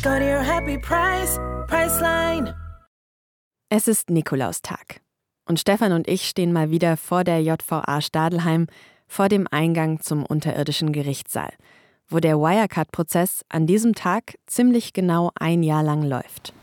Go 0.02 0.18
to 0.18 0.26
your 0.26 0.42
happy 0.42 0.80
price, 0.80 1.38
Priceline. 1.68 2.56
Es 3.70 3.88
ist 3.88 4.10
Nikolaustag. 4.10 5.02
Und 5.46 5.60
Stefan 5.60 5.92
und 5.92 6.08
ich 6.08 6.28
stehen 6.28 6.54
mal 6.54 6.72
wieder 6.72 6.98
vor 6.98 7.24
der 7.24 7.44
JVA 7.44 8.02
Stadelheim, 8.02 8.66
vor 9.06 9.30
dem 9.30 9.46
Eingang 9.52 10.00
zum 10.00 10.26
unterirdischen 10.26 10.92
Gerichtssaal, 10.92 11.54
wo 12.10 12.20
der 12.20 12.38
Wirecard-Prozess 12.38 13.46
an 13.50 13.68
diesem 13.68 13.94
Tag 13.94 14.40
ziemlich 14.48 14.94
genau 14.94 15.30
ein 15.40 15.62
Jahr 15.62 15.84
lang 15.84 16.02
läuft. 16.02 16.54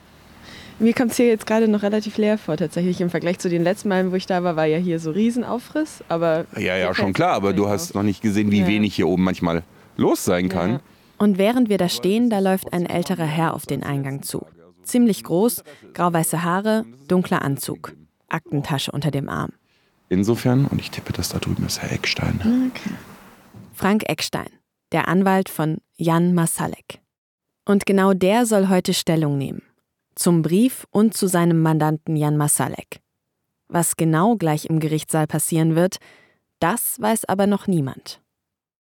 Mir 0.80 0.92
kommt 0.92 1.12
es 1.12 1.16
hier 1.16 1.26
jetzt 1.26 1.46
gerade 1.46 1.68
noch 1.68 1.82
relativ 1.82 2.16
leer 2.16 2.36
vor, 2.36 2.56
tatsächlich. 2.56 3.00
Im 3.00 3.10
Vergleich 3.10 3.38
zu 3.38 3.48
den 3.48 3.62
letzten 3.62 3.88
Malen, 3.88 4.10
wo 4.10 4.16
ich 4.16 4.26
da 4.26 4.42
war, 4.42 4.56
war 4.56 4.66
ja 4.66 4.78
hier 4.78 4.98
so 4.98 5.12
Riesenaufriss. 5.12 6.02
Aber 6.08 6.46
ja, 6.56 6.76
ja, 6.76 6.94
schon 6.94 7.12
klar, 7.12 7.32
aber 7.34 7.52
du 7.52 7.68
hast 7.68 7.94
noch 7.94 8.02
nicht 8.02 8.22
gesehen, 8.22 8.50
wie 8.50 8.60
ja. 8.60 8.66
wenig 8.66 8.96
hier 8.96 9.06
oben 9.06 9.22
manchmal 9.22 9.62
los 9.96 10.24
sein 10.24 10.48
kann. 10.48 10.72
Ja. 10.72 10.80
Und 11.18 11.38
während 11.38 11.68
wir 11.68 11.78
da 11.78 11.88
stehen, 11.88 12.28
da 12.28 12.40
läuft 12.40 12.72
ein 12.72 12.86
älterer 12.86 13.24
Herr 13.24 13.54
auf 13.54 13.66
den 13.66 13.84
Eingang 13.84 14.22
zu. 14.22 14.46
Ziemlich 14.82 15.22
groß, 15.22 15.62
grauweiße 15.94 16.42
Haare, 16.42 16.84
dunkler 17.06 17.42
Anzug, 17.42 17.94
Aktentasche 18.28 18.90
unter 18.90 19.10
dem 19.10 19.28
Arm. 19.28 19.52
Insofern, 20.08 20.66
und 20.66 20.80
ich 20.80 20.90
tippe, 20.90 21.12
dass 21.12 21.28
da 21.28 21.38
drüben 21.38 21.64
ist 21.64 21.80
Herr 21.80 21.92
Eckstein. 21.92 22.40
Okay. 22.70 22.94
Frank 23.72 24.08
Eckstein, 24.08 24.48
der 24.92 25.08
Anwalt 25.08 25.48
von 25.48 25.78
Jan 25.96 26.34
Masalek. 26.34 27.00
Und 27.64 27.86
genau 27.86 28.12
der 28.12 28.44
soll 28.44 28.68
heute 28.68 28.92
Stellung 28.92 29.38
nehmen. 29.38 29.62
Zum 30.14 30.42
Brief 30.42 30.86
und 30.90 31.14
zu 31.14 31.26
seinem 31.26 31.60
Mandanten 31.60 32.16
Jan 32.16 32.36
Masalek. 32.36 33.00
Was 33.68 33.96
genau 33.96 34.36
gleich 34.36 34.66
im 34.66 34.80
Gerichtssaal 34.80 35.26
passieren 35.26 35.74
wird, 35.74 35.96
das 36.60 36.96
weiß 37.00 37.24
aber 37.26 37.46
noch 37.46 37.66
niemand. 37.66 38.20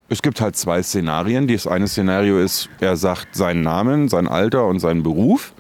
Es 0.10 0.22
gibt 0.22 0.42
halt 0.42 0.58
zwei 0.58 0.84
Szenarien. 0.84 1.48
Das 1.48 1.68
eine 1.68 1.88
Szenario 1.88 2.40
ist, 2.40 2.70
er 2.82 2.98
sagt 2.98 3.36
seinen 3.36 3.62
Namen, 3.62 4.10
sein 4.10 4.28
Alter 4.28 4.68
und 4.68 4.80
seinen 4.80 5.04
Beruf 5.04 5.54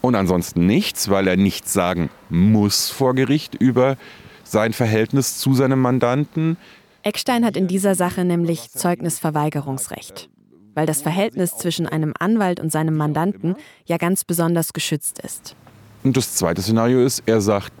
und 0.00 0.14
ansonsten 0.14 0.66
nichts, 0.66 1.10
weil 1.10 1.26
er 1.26 1.36
nichts 1.36 1.72
sagen 1.72 2.10
muss 2.28 2.90
vor 2.90 3.14
Gericht 3.14 3.54
über 3.54 3.96
sein 4.44 4.72
Verhältnis 4.72 5.38
zu 5.38 5.54
seinem 5.54 5.80
Mandanten. 5.80 6.56
Eckstein 7.02 7.44
hat 7.44 7.56
in 7.56 7.68
dieser 7.68 7.94
Sache 7.94 8.24
nämlich 8.24 8.70
Zeugnisverweigerungsrecht, 8.70 10.30
weil 10.78 10.86
das 10.86 11.02
Verhältnis 11.02 11.56
zwischen 11.56 11.88
einem 11.88 12.14
Anwalt 12.20 12.60
und 12.60 12.70
seinem 12.70 12.96
Mandanten 12.96 13.56
ja 13.86 13.96
ganz 13.96 14.22
besonders 14.22 14.72
geschützt 14.72 15.18
ist. 15.18 15.56
Und 16.04 16.16
das 16.16 16.36
zweite 16.36 16.62
Szenario 16.62 17.04
ist, 17.04 17.24
er 17.26 17.40
sagt 17.40 17.72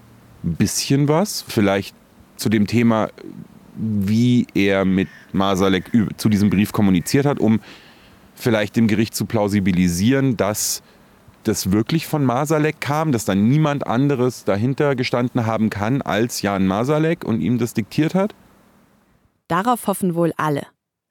ein 0.42 0.56
bisschen 0.56 1.06
was, 1.06 1.44
vielleicht 1.46 1.94
zu 2.38 2.48
dem 2.48 2.66
Thema, 2.66 3.10
wie 3.76 4.48
er 4.52 4.84
mit 4.84 5.06
Masalek 5.32 5.92
zu 6.16 6.28
diesem 6.28 6.50
Brief 6.50 6.72
kommuniziert 6.72 7.24
hat, 7.24 7.38
um 7.38 7.60
vielleicht 8.34 8.74
dem 8.74 8.88
Gericht 8.88 9.14
zu 9.14 9.26
plausibilisieren, 9.26 10.36
dass 10.36 10.82
das 11.44 11.70
wirklich 11.70 12.08
von 12.08 12.24
Masalek 12.24 12.80
kam, 12.80 13.12
dass 13.12 13.24
da 13.24 13.36
niemand 13.36 13.86
anderes 13.86 14.42
dahinter 14.42 14.96
gestanden 14.96 15.46
haben 15.46 15.70
kann 15.70 16.02
als 16.02 16.42
Jan 16.42 16.66
Masalek 16.66 17.24
und 17.24 17.42
ihm 17.42 17.58
das 17.58 17.74
diktiert 17.74 18.16
hat? 18.16 18.34
Darauf 19.46 19.86
hoffen 19.86 20.16
wohl 20.16 20.32
alle. 20.36 20.66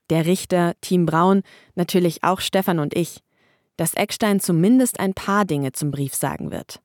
Der 0.09 0.25
Richter, 0.25 0.73
Team 0.81 1.05
Braun, 1.05 1.41
natürlich 1.75 2.23
auch 2.23 2.39
Stefan 2.39 2.79
und 2.79 2.95
ich, 2.95 3.19
dass 3.75 3.93
Eckstein 3.93 4.39
zumindest 4.39 4.99
ein 4.99 5.13
paar 5.13 5.45
Dinge 5.45 5.71
zum 5.73 5.91
Brief 5.91 6.15
sagen 6.15 6.51
wird. 6.51 6.81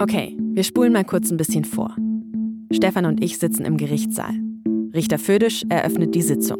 Okay, 0.00 0.36
wir 0.38 0.64
spulen 0.64 0.92
mal 0.92 1.04
kurz 1.04 1.30
ein 1.30 1.36
bisschen 1.36 1.64
vor. 1.64 1.96
Stefan 2.72 3.06
und 3.06 3.22
ich 3.22 3.38
sitzen 3.38 3.64
im 3.64 3.76
Gerichtssaal. 3.76 4.34
Richter 4.92 5.18
Födisch 5.18 5.64
eröffnet 5.68 6.14
die 6.14 6.22
Sitzung. 6.22 6.58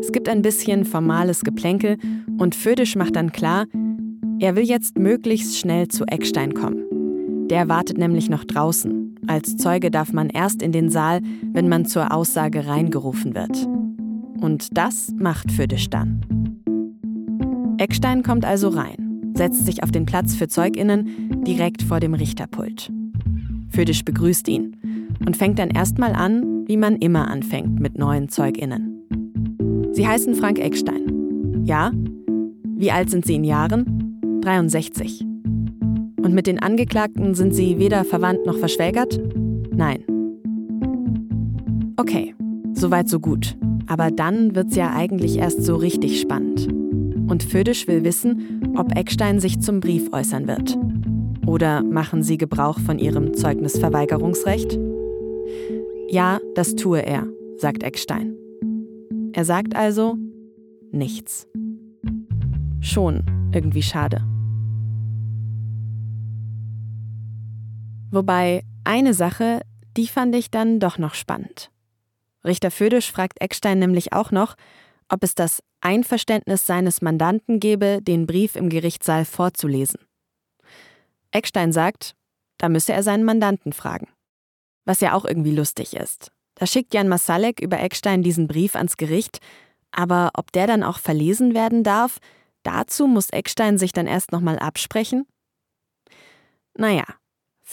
Es 0.00 0.12
gibt 0.12 0.28
ein 0.28 0.42
bisschen 0.42 0.84
formales 0.84 1.44
Geplänkel 1.44 1.96
und 2.38 2.54
Födisch 2.54 2.94
macht 2.94 3.16
dann 3.16 3.32
klar, 3.32 3.66
er 4.38 4.56
will 4.56 4.64
jetzt 4.64 4.98
möglichst 4.98 5.58
schnell 5.58 5.88
zu 5.88 6.04
Eckstein 6.04 6.54
kommen. 6.54 7.48
Der 7.48 7.68
wartet 7.68 7.98
nämlich 7.98 8.28
noch 8.28 8.44
draußen. 8.44 9.03
Als 9.26 9.56
Zeuge 9.56 9.90
darf 9.90 10.12
man 10.12 10.28
erst 10.28 10.62
in 10.62 10.72
den 10.72 10.90
Saal, 10.90 11.20
wenn 11.52 11.68
man 11.68 11.86
zur 11.86 12.12
Aussage 12.12 12.66
reingerufen 12.66 13.34
wird. 13.34 13.66
Und 14.40 14.76
das 14.76 15.12
macht 15.18 15.50
Födisch 15.52 15.88
dann. 15.88 16.20
Eckstein 17.78 18.22
kommt 18.22 18.44
also 18.44 18.68
rein, 18.68 19.32
setzt 19.34 19.66
sich 19.66 19.82
auf 19.82 19.90
den 19.90 20.06
Platz 20.06 20.34
für 20.34 20.48
ZeugInnen 20.48 21.42
direkt 21.44 21.82
vor 21.82 22.00
dem 22.00 22.14
Richterpult. 22.14 22.92
Födisch 23.68 24.04
begrüßt 24.04 24.46
ihn 24.48 24.76
und 25.26 25.36
fängt 25.36 25.58
dann 25.58 25.70
erstmal 25.70 26.12
an, 26.12 26.64
wie 26.66 26.76
man 26.76 26.96
immer 26.96 27.28
anfängt 27.28 27.80
mit 27.80 27.98
neuen 27.98 28.28
ZeugInnen. 28.28 28.94
Sie 29.92 30.06
heißen 30.06 30.34
Frank 30.34 30.58
Eckstein. 30.58 31.64
Ja? 31.64 31.92
Wie 32.76 32.90
alt 32.90 33.10
sind 33.10 33.24
Sie 33.24 33.34
in 33.34 33.44
Jahren? 33.44 34.40
63. 34.42 35.33
Und 36.24 36.34
mit 36.34 36.46
den 36.46 36.58
Angeklagten 36.58 37.34
sind 37.34 37.54
Sie 37.54 37.78
weder 37.78 38.02
verwandt 38.02 38.46
noch 38.46 38.56
verschwägert? 38.56 39.20
Nein. 39.70 40.02
Okay, 41.98 42.34
soweit 42.72 43.10
so 43.10 43.20
gut. 43.20 43.58
Aber 43.86 44.10
dann 44.10 44.54
wird's 44.54 44.74
ja 44.74 44.94
eigentlich 44.94 45.36
erst 45.36 45.62
so 45.62 45.76
richtig 45.76 46.18
spannend. 46.18 46.66
Und 47.30 47.42
Födisch 47.42 47.86
will 47.88 48.04
wissen, 48.04 48.72
ob 48.74 48.96
Eckstein 48.96 49.38
sich 49.38 49.60
zum 49.60 49.80
Brief 49.80 50.14
äußern 50.14 50.48
wird. 50.48 50.78
Oder 51.46 51.82
machen 51.82 52.22
Sie 52.22 52.38
Gebrauch 52.38 52.78
von 52.78 52.98
Ihrem 52.98 53.34
Zeugnisverweigerungsrecht? 53.34 54.78
Ja, 56.08 56.38
das 56.54 56.74
tue 56.74 57.00
er, 57.00 57.26
sagt 57.58 57.82
Eckstein. 57.82 58.34
Er 59.34 59.44
sagt 59.44 59.76
also 59.76 60.16
nichts. 60.90 61.46
Schon 62.80 63.24
irgendwie 63.52 63.82
schade. 63.82 64.22
Wobei 68.14 68.62
eine 68.84 69.12
Sache, 69.12 69.62
die 69.96 70.06
fand 70.06 70.36
ich 70.36 70.48
dann 70.52 70.78
doch 70.78 70.98
noch 70.98 71.14
spannend. 71.14 71.72
Richter 72.44 72.70
Födisch 72.70 73.10
fragt 73.10 73.40
Eckstein 73.40 73.80
nämlich 73.80 74.12
auch 74.12 74.30
noch, 74.30 74.54
ob 75.08 75.24
es 75.24 75.34
das 75.34 75.64
Einverständnis 75.80 76.64
seines 76.64 77.02
Mandanten 77.02 77.58
gebe, 77.58 77.98
den 78.00 78.26
Brief 78.26 78.54
im 78.54 78.68
Gerichtssaal 78.68 79.24
vorzulesen. 79.24 79.98
Eckstein 81.32 81.72
sagt, 81.72 82.14
da 82.58 82.68
müsse 82.68 82.92
er 82.92 83.02
seinen 83.02 83.24
Mandanten 83.24 83.72
fragen. 83.72 84.06
Was 84.84 85.00
ja 85.00 85.14
auch 85.14 85.24
irgendwie 85.24 85.54
lustig 85.54 85.96
ist. 85.96 86.30
Da 86.54 86.66
schickt 86.66 86.94
Jan 86.94 87.08
Masalek 87.08 87.58
über 87.58 87.80
Eckstein 87.80 88.22
diesen 88.22 88.46
Brief 88.46 88.76
ans 88.76 88.96
Gericht, 88.96 89.40
aber 89.90 90.30
ob 90.34 90.52
der 90.52 90.68
dann 90.68 90.84
auch 90.84 90.98
verlesen 90.98 91.52
werden 91.52 91.82
darf, 91.82 92.18
dazu 92.62 93.08
muss 93.08 93.30
Eckstein 93.30 93.76
sich 93.76 93.92
dann 93.92 94.06
erst 94.06 94.30
nochmal 94.30 94.60
absprechen? 94.60 95.26
Naja, 96.76 97.04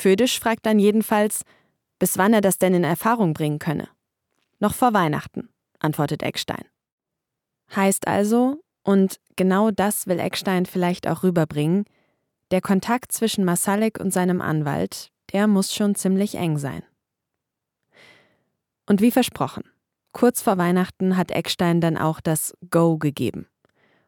Födisch 0.02 0.40
fragt 0.40 0.66
dann 0.66 0.80
jedenfalls, 0.80 1.44
bis 2.00 2.18
wann 2.18 2.34
er 2.34 2.42
das 2.42 2.58
denn 2.58 2.74
in 2.74 2.84
Erfahrung 2.84 3.36
bringen 3.36 3.60
könne. 3.60 3.88
Noch 4.60 4.74
vor 4.74 4.96
Weihnachten, 4.96 5.50
antwortet 5.78 6.24
Eckstein. 6.24 6.66
Heißt 7.76 8.08
also, 8.08 8.64
und 8.82 9.20
genau 9.36 9.70
das 9.70 10.08
will 10.08 10.18
Eckstein 10.18 10.66
vielleicht 10.66 11.08
auch 11.08 11.22
rüberbringen, 11.22 11.86
der 12.50 12.62
Kontakt 12.62 13.12
zwischen 13.12 13.46
Masalek 13.46 14.00
und 14.00 14.12
seinem 14.12 14.42
Anwalt, 14.42 15.12
der 15.34 15.46
muss 15.46 15.72
schon 15.72 15.94
ziemlich 15.94 16.34
eng 16.34 16.58
sein. 16.58 16.82
Und 18.88 19.02
wie 19.02 19.12
versprochen, 19.12 19.66
kurz 20.14 20.42
vor 20.42 20.58
Weihnachten 20.58 21.16
hat 21.16 21.30
Eckstein 21.30 21.80
dann 21.80 21.96
auch 21.96 22.22
das 22.22 22.56
Go 22.72 22.98
gegeben 22.98 23.46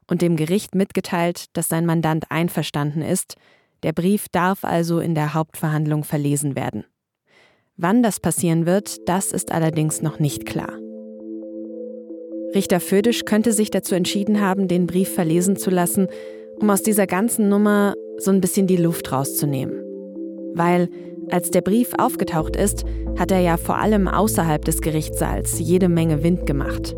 und 0.09 0.23
dem 0.23 0.37
Gericht 0.37 0.73
mitgeteilt, 0.73 1.55
dass 1.55 1.67
sein 1.67 1.85
Mandant 1.85 2.31
einverstanden 2.31 3.03
ist, 3.03 3.35
der 3.83 3.93
Brief 3.93 4.27
darf 4.31 4.63
also 4.63 4.99
in 4.99 5.13
der 5.15 5.33
Hauptverhandlung 5.33 6.03
verlesen 6.03 6.55
werden. 6.55 6.85
Wann 7.75 8.03
das 8.03 8.19
passieren 8.19 8.65
wird, 8.65 8.97
das 9.07 9.31
ist 9.31 9.51
allerdings 9.51 10.01
noch 10.01 10.19
nicht 10.19 10.45
klar. 10.45 10.79
Richter 12.55 12.79
Födisch 12.79 13.25
könnte 13.25 13.51
sich 13.51 13.71
dazu 13.71 13.95
entschieden 13.95 14.39
haben, 14.39 14.67
den 14.67 14.85
Brief 14.85 15.09
verlesen 15.13 15.55
zu 15.55 15.71
lassen, 15.71 16.07
um 16.59 16.69
aus 16.69 16.83
dieser 16.83 17.07
ganzen 17.07 17.49
Nummer 17.49 17.95
so 18.19 18.31
ein 18.31 18.41
bisschen 18.41 18.67
die 18.67 18.77
Luft 18.77 19.11
rauszunehmen. 19.11 19.81
Weil, 20.53 20.87
als 21.31 21.49
der 21.49 21.61
Brief 21.61 21.93
aufgetaucht 21.97 22.55
ist, 22.55 22.85
hat 23.17 23.31
er 23.31 23.39
ja 23.39 23.57
vor 23.57 23.77
allem 23.77 24.07
außerhalb 24.07 24.63
des 24.63 24.81
Gerichtssaals 24.81 25.59
jede 25.59 25.89
Menge 25.89 26.21
Wind 26.23 26.45
gemacht. 26.45 26.95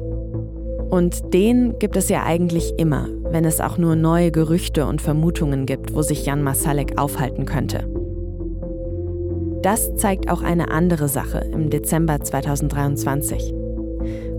Und 0.89 1.33
den 1.33 1.79
gibt 1.79 1.95
es 1.95 2.09
ja 2.09 2.23
eigentlich 2.23 2.73
immer, 2.77 3.07
wenn 3.35 3.43
es 3.43 3.59
auch 3.59 3.77
nur 3.77 3.97
neue 3.97 4.31
Gerüchte 4.31 4.85
und 4.85 5.01
Vermutungen 5.01 5.65
gibt, 5.65 5.93
wo 5.93 6.01
sich 6.01 6.25
Jan 6.25 6.41
Masalek 6.41 6.97
aufhalten 6.97 7.43
könnte. 7.43 7.85
Das 9.61 9.93
zeigt 9.97 10.31
auch 10.31 10.41
eine 10.41 10.71
andere 10.71 11.09
Sache 11.09 11.39
im 11.51 11.69
Dezember 11.69 12.21
2023. 12.21 13.53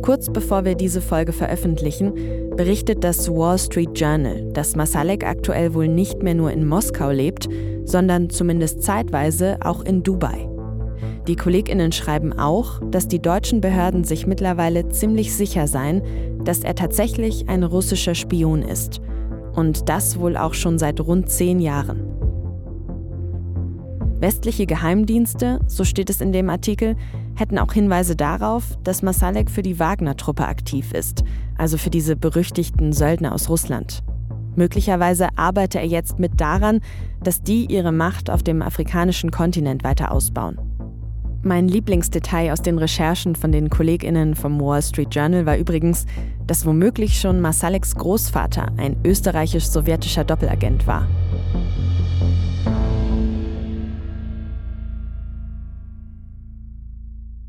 Kurz 0.00 0.32
bevor 0.32 0.64
wir 0.64 0.76
diese 0.76 1.02
Folge 1.02 1.34
veröffentlichen, 1.34 2.14
berichtet 2.56 3.04
das 3.04 3.28
Wall 3.28 3.58
Street 3.58 3.90
Journal, 4.00 4.50
dass 4.54 4.76
Masalek 4.76 5.26
aktuell 5.26 5.74
wohl 5.74 5.88
nicht 5.88 6.22
mehr 6.22 6.34
nur 6.34 6.50
in 6.50 6.66
Moskau 6.66 7.10
lebt, 7.10 7.50
sondern 7.84 8.30
zumindest 8.30 8.82
zeitweise 8.82 9.58
auch 9.60 9.84
in 9.84 10.04
Dubai. 10.04 10.48
Die 11.28 11.36
Kolleginnen 11.36 11.92
schreiben 11.92 12.32
auch, 12.32 12.80
dass 12.90 13.08
die 13.08 13.20
deutschen 13.20 13.60
Behörden 13.60 14.04
sich 14.04 14.26
mittlerweile 14.26 14.88
ziemlich 14.88 15.36
sicher 15.36 15.66
seien, 15.66 16.00
dass 16.46 16.60
er 16.60 16.74
tatsächlich 16.74 17.48
ein 17.48 17.62
russischer 17.62 18.14
Spion 18.14 18.62
ist. 18.62 19.00
Und 19.54 19.88
das 19.88 20.18
wohl 20.18 20.36
auch 20.36 20.54
schon 20.54 20.78
seit 20.78 21.00
rund 21.00 21.28
zehn 21.28 21.60
Jahren. 21.60 22.02
Westliche 24.20 24.66
Geheimdienste, 24.66 25.60
so 25.66 25.84
steht 25.84 26.08
es 26.08 26.22
in 26.22 26.32
dem 26.32 26.48
Artikel, 26.48 26.96
hätten 27.34 27.58
auch 27.58 27.72
Hinweise 27.72 28.16
darauf, 28.16 28.78
dass 28.82 29.02
Masalek 29.02 29.50
für 29.50 29.62
die 29.62 29.78
Wagner-Truppe 29.78 30.46
aktiv 30.46 30.92
ist, 30.94 31.22
also 31.58 31.76
für 31.76 31.90
diese 31.90 32.16
berüchtigten 32.16 32.94
Söldner 32.94 33.34
aus 33.34 33.50
Russland. 33.50 34.02
Möglicherweise 34.54 35.28
arbeite 35.36 35.78
er 35.78 35.86
jetzt 35.86 36.18
mit 36.18 36.40
daran, 36.40 36.80
dass 37.22 37.42
die 37.42 37.66
ihre 37.66 37.92
Macht 37.92 38.30
auf 38.30 38.42
dem 38.42 38.62
afrikanischen 38.62 39.30
Kontinent 39.30 39.84
weiter 39.84 40.10
ausbauen. 40.12 40.58
Mein 41.46 41.68
Lieblingsdetail 41.68 42.50
aus 42.50 42.60
den 42.60 42.76
Recherchen 42.76 43.36
von 43.36 43.52
den 43.52 43.70
KollegInnen 43.70 44.34
vom 44.34 44.60
Wall 44.60 44.82
Street 44.82 45.14
Journal 45.14 45.46
war 45.46 45.56
übrigens, 45.56 46.04
dass 46.44 46.66
womöglich 46.66 47.20
schon 47.20 47.40
Masaleks 47.40 47.94
Großvater 47.94 48.72
ein 48.76 48.96
österreichisch-sowjetischer 49.04 50.24
Doppelagent 50.24 50.88
war. 50.88 51.06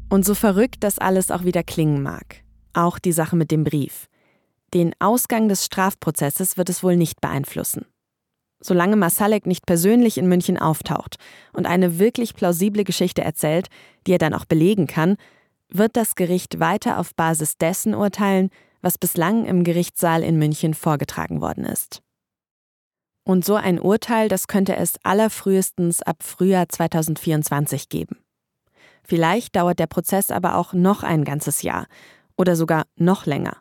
Und 0.09 0.25
so 0.25 0.35
verrückt 0.35 0.83
das 0.83 0.99
alles 0.99 1.31
auch 1.31 1.43
wieder 1.43 1.63
klingen 1.63 2.03
mag, 2.03 2.43
auch 2.73 2.99
die 2.99 3.11
Sache 3.11 3.35
mit 3.35 3.49
dem 3.49 3.63
Brief. 3.63 4.09
Den 4.75 4.93
Ausgang 4.99 5.49
des 5.49 5.65
Strafprozesses 5.65 6.55
wird 6.55 6.69
es 6.69 6.83
wohl 6.83 6.97
nicht 6.97 7.19
beeinflussen. 7.19 7.87
Solange 8.59 8.95
Masalek 8.95 9.45
nicht 9.45 9.65
persönlich 9.65 10.17
in 10.17 10.27
München 10.27 10.57
auftaucht 10.57 11.17
und 11.53 11.67
eine 11.67 11.99
wirklich 11.99 12.33
plausible 12.33 12.83
Geschichte 12.83 13.23
erzählt, 13.23 13.67
die 14.05 14.13
er 14.13 14.17
dann 14.17 14.33
auch 14.33 14.45
belegen 14.45 14.87
kann, 14.87 15.17
wird 15.69 15.95
das 15.95 16.15
Gericht 16.15 16.59
weiter 16.59 16.97
auf 16.99 17.13
Basis 17.15 17.57
dessen 17.57 17.93
urteilen, 17.93 18.49
was 18.81 18.97
bislang 18.97 19.45
im 19.45 19.63
Gerichtssaal 19.63 20.23
in 20.23 20.37
München 20.37 20.73
vorgetragen 20.73 21.41
worden 21.41 21.65
ist. 21.65 22.01
Und 23.23 23.43
so 23.43 23.55
ein 23.55 23.79
Urteil, 23.79 24.29
das 24.29 24.47
könnte 24.47 24.77
es 24.77 24.93
allerfrühestens 25.03 26.01
ab 26.01 26.23
Frühjahr 26.23 26.69
2024 26.69 27.89
geben. 27.89 28.17
Vielleicht 29.03 29.55
dauert 29.55 29.79
der 29.79 29.87
Prozess 29.87 30.31
aber 30.31 30.55
auch 30.55 30.73
noch 30.73 31.03
ein 31.03 31.25
ganzes 31.25 31.61
Jahr 31.61 31.87
oder 32.37 32.55
sogar 32.55 32.85
noch 32.95 33.25
länger. 33.25 33.57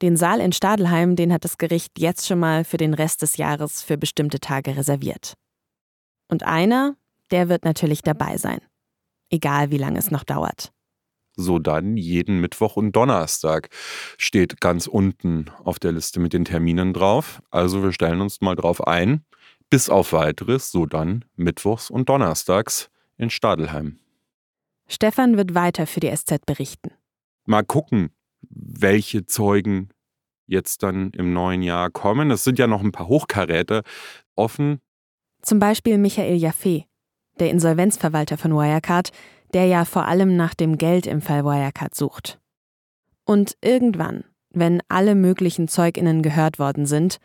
Den 0.00 0.16
Saal 0.16 0.40
in 0.40 0.52
Stadelheim, 0.52 1.16
den 1.16 1.32
hat 1.32 1.44
das 1.44 1.58
Gericht 1.58 1.98
jetzt 1.98 2.26
schon 2.26 2.38
mal 2.38 2.64
für 2.64 2.76
den 2.76 2.94
Rest 2.94 3.22
des 3.22 3.36
Jahres 3.36 3.82
für 3.82 3.98
bestimmte 3.98 4.38
Tage 4.38 4.76
reserviert. 4.76 5.34
Und 6.28 6.44
einer, 6.44 6.96
der 7.30 7.48
wird 7.48 7.64
natürlich 7.64 8.02
dabei 8.02 8.36
sein. 8.36 8.60
Egal 9.30 9.70
wie 9.70 9.78
lange 9.78 9.98
es 9.98 10.10
noch 10.10 10.24
dauert. 10.24 10.72
So 11.34 11.58
dann 11.58 11.96
jeden 11.96 12.40
Mittwoch 12.40 12.76
und 12.76 12.92
Donnerstag 12.92 13.68
steht 14.16 14.60
ganz 14.60 14.86
unten 14.86 15.46
auf 15.62 15.78
der 15.78 15.92
Liste 15.92 16.20
mit 16.20 16.32
den 16.32 16.44
Terminen 16.44 16.92
drauf. 16.92 17.42
Also 17.50 17.82
wir 17.82 17.92
stellen 17.92 18.20
uns 18.20 18.40
mal 18.40 18.56
drauf 18.56 18.86
ein. 18.86 19.24
Bis 19.70 19.88
auf 19.88 20.12
weiteres, 20.12 20.72
so 20.72 20.86
dann 20.86 21.24
Mittwochs 21.36 21.90
und 21.90 22.08
Donnerstags 22.08 22.90
in 23.18 23.30
Stadelheim. 23.30 23.98
Stefan 24.88 25.36
wird 25.36 25.54
weiter 25.54 25.86
für 25.86 26.00
die 26.00 26.14
SZ 26.14 26.44
berichten. 26.46 26.90
Mal 27.44 27.62
gucken, 27.62 28.10
welche 28.50 29.26
Zeugen 29.26 29.90
jetzt 30.46 30.82
dann 30.82 31.10
im 31.10 31.32
neuen 31.32 31.62
Jahr 31.62 31.90
kommen. 31.90 32.30
Es 32.30 32.44
sind 32.44 32.58
ja 32.58 32.66
noch 32.66 32.82
ein 32.82 32.92
paar 32.92 33.08
Hochkaräter 33.08 33.82
offen. 34.34 34.80
Zum 35.42 35.58
Beispiel 35.58 35.98
Michael 35.98 36.36
Jaffe, 36.36 36.84
der 37.38 37.50
Insolvenzverwalter 37.50 38.38
von 38.38 38.52
Wirecard, 38.52 39.10
der 39.54 39.66
ja 39.66 39.84
vor 39.84 40.06
allem 40.06 40.36
nach 40.36 40.54
dem 40.54 40.78
Geld 40.78 41.06
im 41.06 41.20
Fall 41.20 41.44
Wirecard 41.44 41.94
sucht. 41.94 42.40
Und 43.24 43.56
irgendwann, 43.60 44.24
wenn 44.50 44.82
alle 44.88 45.14
möglichen 45.14 45.68
Zeuginnen 45.68 46.22
gehört 46.22 46.58
worden 46.58 46.86
sind, 46.86 47.18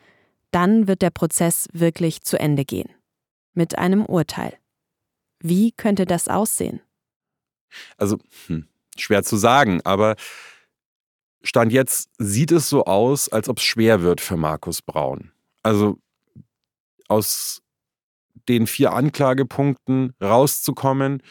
dann 0.52 0.88
wird 0.88 1.02
der 1.02 1.10
Prozess 1.10 1.68
wirklich 1.74 2.22
zu 2.22 2.40
Ende 2.40 2.66
gehen. 2.66 2.90
Mit 3.54 3.78
einem 3.78 4.06
Urteil. 4.06 4.54
Wie 5.40 5.72
könnte 5.72 6.06
das 6.06 6.28
aussehen? 6.28 6.82
Also, 7.98 8.18
hm, 8.48 8.68
schwer 8.98 9.24
zu 9.24 9.36
sagen, 9.36 9.82
aber 9.84 10.16
Stand 11.44 11.74
jetzt 11.74 12.10
sieht 12.18 12.52
es 12.52 12.70
so 12.70 12.86
aus, 12.86 13.30
als 13.30 13.50
ob 13.50 13.58
es 13.58 13.64
schwer 13.64 14.02
wird 14.02 14.22
für 14.22 14.38
Markus 14.38 14.82
Braun. 14.82 15.32
Also 15.62 15.98
aus 17.08 17.62
den 18.48 18.66
vier 18.68 18.94
Anklagepunkten 18.94 20.14
rauszukommen, 20.22 21.22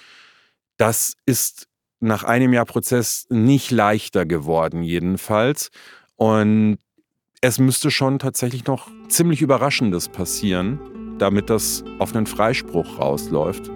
das 0.77 1.15
ist 1.27 1.67
nach 2.01 2.25
einem 2.25 2.53
Jahr 2.53 2.65
Prozess 2.65 3.27
nicht 3.31 3.71
leichter 3.71 4.27
geworden, 4.27 4.83
jedenfalls. 4.83 5.71
Und 6.17 6.79
es 7.41 7.59
müsste 7.59 7.91
schon 7.91 8.19
tatsächlich 8.19 8.67
noch 8.67 8.91
ziemlich 9.09 9.41
Überraschendes 9.41 10.09
passieren, 10.09 11.17
damit 11.19 11.49
das 11.49 11.85
auf 11.99 12.15
einen 12.15 12.27
Freispruch 12.27 12.99
rausläuft. 12.99 13.71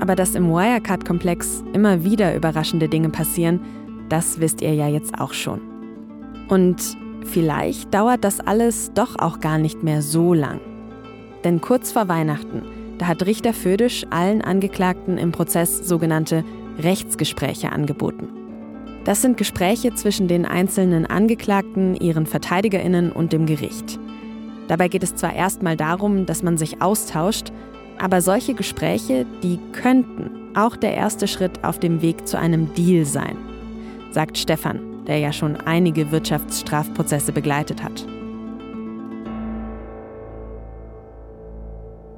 Aber 0.00 0.14
dass 0.14 0.34
im 0.34 0.48
Wirecard-Komplex 0.48 1.62
immer 1.72 2.04
wieder 2.04 2.34
überraschende 2.34 2.88
Dinge 2.88 3.10
passieren, 3.10 3.60
das 4.10 4.40
wisst 4.40 4.60
ihr 4.60 4.74
ja 4.74 4.88
jetzt 4.88 5.18
auch 5.18 5.32
schon. 5.32 5.60
Und 6.48 6.76
vielleicht 7.24 7.94
dauert 7.94 8.24
das 8.24 8.40
alles 8.40 8.92
doch 8.92 9.18
auch 9.18 9.40
gar 9.40 9.58
nicht 9.58 9.82
mehr 9.82 10.02
so 10.02 10.34
lang. 10.34 10.60
Denn 11.44 11.60
kurz 11.60 11.92
vor 11.92 12.08
Weihnachten, 12.08 12.62
da 12.98 13.06
hat 13.06 13.24
Richter 13.24 13.54
Födisch 13.54 14.04
allen 14.10 14.42
Angeklagten 14.42 15.16
im 15.16 15.32
Prozess 15.32 15.78
sogenannte 15.78 16.44
Rechtsgespräche 16.78 17.72
angeboten. 17.72 18.28
Das 19.04 19.22
sind 19.22 19.38
Gespräche 19.38 19.94
zwischen 19.94 20.28
den 20.28 20.44
einzelnen 20.44 21.06
Angeklagten, 21.06 21.96
ihren 21.96 22.26
Verteidigerinnen 22.26 23.10
und 23.10 23.32
dem 23.32 23.46
Gericht. 23.46 23.98
Dabei 24.68 24.88
geht 24.88 25.02
es 25.02 25.14
zwar 25.14 25.34
erstmal 25.34 25.76
darum, 25.76 26.26
dass 26.26 26.42
man 26.42 26.58
sich 26.58 26.82
austauscht, 26.82 27.50
aber 27.98 28.20
solche 28.20 28.54
Gespräche, 28.54 29.24
die 29.42 29.58
könnten 29.72 30.30
auch 30.54 30.76
der 30.76 30.94
erste 30.94 31.26
Schritt 31.26 31.64
auf 31.64 31.78
dem 31.78 32.02
Weg 32.02 32.26
zu 32.26 32.38
einem 32.38 32.74
Deal 32.74 33.04
sein, 33.04 33.36
sagt 34.10 34.38
Stefan, 34.38 35.04
der 35.06 35.18
ja 35.18 35.32
schon 35.32 35.56
einige 35.56 36.10
Wirtschaftsstrafprozesse 36.10 37.32
begleitet 37.32 37.82
hat. 37.82 38.06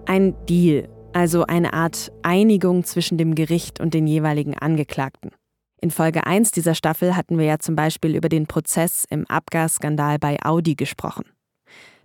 Ein 0.07 0.35
Deal, 0.47 0.89
also 1.13 1.45
eine 1.45 1.73
Art 1.73 2.13
Einigung 2.23 2.85
zwischen 2.85 3.19
dem 3.19 3.35
Gericht 3.35 3.81
und 3.81 3.95
den 3.95 4.07
jeweiligen 4.07 4.57
Angeklagten. 4.57 5.31
In 5.81 5.91
Folge 5.91 6.27
1 6.27 6.53
dieser 6.53 6.75
Staffel 6.75 7.17
hatten 7.17 7.39
wir 7.39 7.45
ja 7.45 7.59
zum 7.59 7.77
Beispiel 7.77 8.15
über 8.15 8.29
den 8.29 8.47
Prozess 8.47 9.05
im 9.11 9.27
Abgasskandal 9.27 10.19
bei 10.19 10.39
Audi 10.43 10.75
gesprochen. 10.75 11.25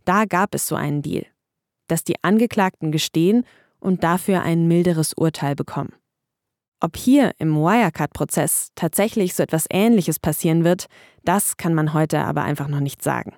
Da 0.03 0.25
gab 0.25 0.55
es 0.55 0.67
so 0.67 0.75
einen 0.75 1.01
Deal, 1.01 1.25
dass 1.87 2.03
die 2.03 2.15
Angeklagten 2.23 2.91
gestehen 2.91 3.45
und 3.79 4.03
dafür 4.03 4.41
ein 4.41 4.67
milderes 4.67 5.13
Urteil 5.13 5.55
bekommen. 5.55 5.93
Ob 6.79 6.95
hier 6.95 7.31
im 7.39 7.55
Wirecard-Prozess 7.55 8.69
tatsächlich 8.75 9.33
so 9.33 9.41
etwas 9.41 9.65
Ähnliches 9.69 10.19
passieren 10.19 10.63
wird, 10.63 10.87
das 11.23 11.57
kann 11.57 11.73
man 11.73 11.93
heute 11.93 12.19
aber 12.19 12.43
einfach 12.43 12.67
noch 12.67 12.79
nicht 12.79 13.03
sagen. 13.03 13.35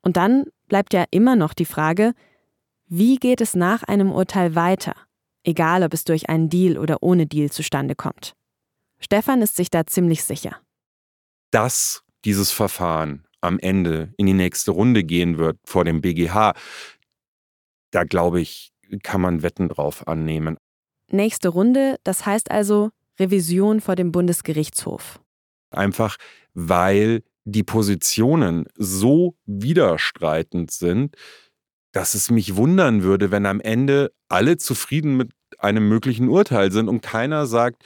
Und 0.00 0.16
dann 0.16 0.44
bleibt 0.68 0.94
ja 0.94 1.04
immer 1.10 1.36
noch 1.36 1.52
die 1.52 1.66
Frage, 1.66 2.14
wie 2.86 3.16
geht 3.16 3.40
es 3.40 3.54
nach 3.54 3.82
einem 3.82 4.10
Urteil 4.10 4.54
weiter, 4.54 4.94
egal 5.44 5.82
ob 5.82 5.92
es 5.92 6.04
durch 6.04 6.28
einen 6.28 6.48
Deal 6.48 6.78
oder 6.78 7.02
ohne 7.02 7.26
Deal 7.26 7.50
zustande 7.50 7.94
kommt. 7.94 8.34
Stefan 8.98 9.42
ist 9.42 9.56
sich 9.56 9.68
da 9.68 9.86
ziemlich 9.86 10.24
sicher. 10.24 10.56
Dass 11.50 12.02
dieses 12.24 12.52
Verfahren 12.52 13.26
am 13.40 13.58
Ende 13.58 14.14
in 14.16 14.26
die 14.26 14.32
nächste 14.32 14.70
Runde 14.70 15.04
gehen 15.04 15.38
wird 15.38 15.58
vor 15.64 15.84
dem 15.84 16.00
BGH, 16.00 16.54
da 17.90 18.04
glaube 18.04 18.40
ich, 18.40 18.72
kann 19.02 19.20
man 19.20 19.42
Wetten 19.42 19.68
drauf 19.68 20.06
annehmen. 20.08 20.56
Nächste 21.10 21.48
Runde, 21.48 21.96
das 22.04 22.26
heißt 22.26 22.50
also 22.50 22.90
Revision 23.18 23.80
vor 23.80 23.96
dem 23.96 24.12
Bundesgerichtshof. 24.12 25.20
Einfach 25.70 26.16
weil 26.54 27.22
die 27.44 27.62
Positionen 27.62 28.66
so 28.76 29.36
widerstreitend 29.44 30.70
sind, 30.70 31.14
dass 31.92 32.14
es 32.14 32.30
mich 32.30 32.56
wundern 32.56 33.02
würde, 33.02 33.30
wenn 33.30 33.46
am 33.46 33.60
Ende 33.60 34.12
alle 34.28 34.56
zufrieden 34.56 35.16
mit 35.16 35.30
einem 35.58 35.88
möglichen 35.88 36.28
Urteil 36.28 36.72
sind 36.72 36.88
und 36.88 37.02
keiner 37.02 37.46
sagt, 37.46 37.84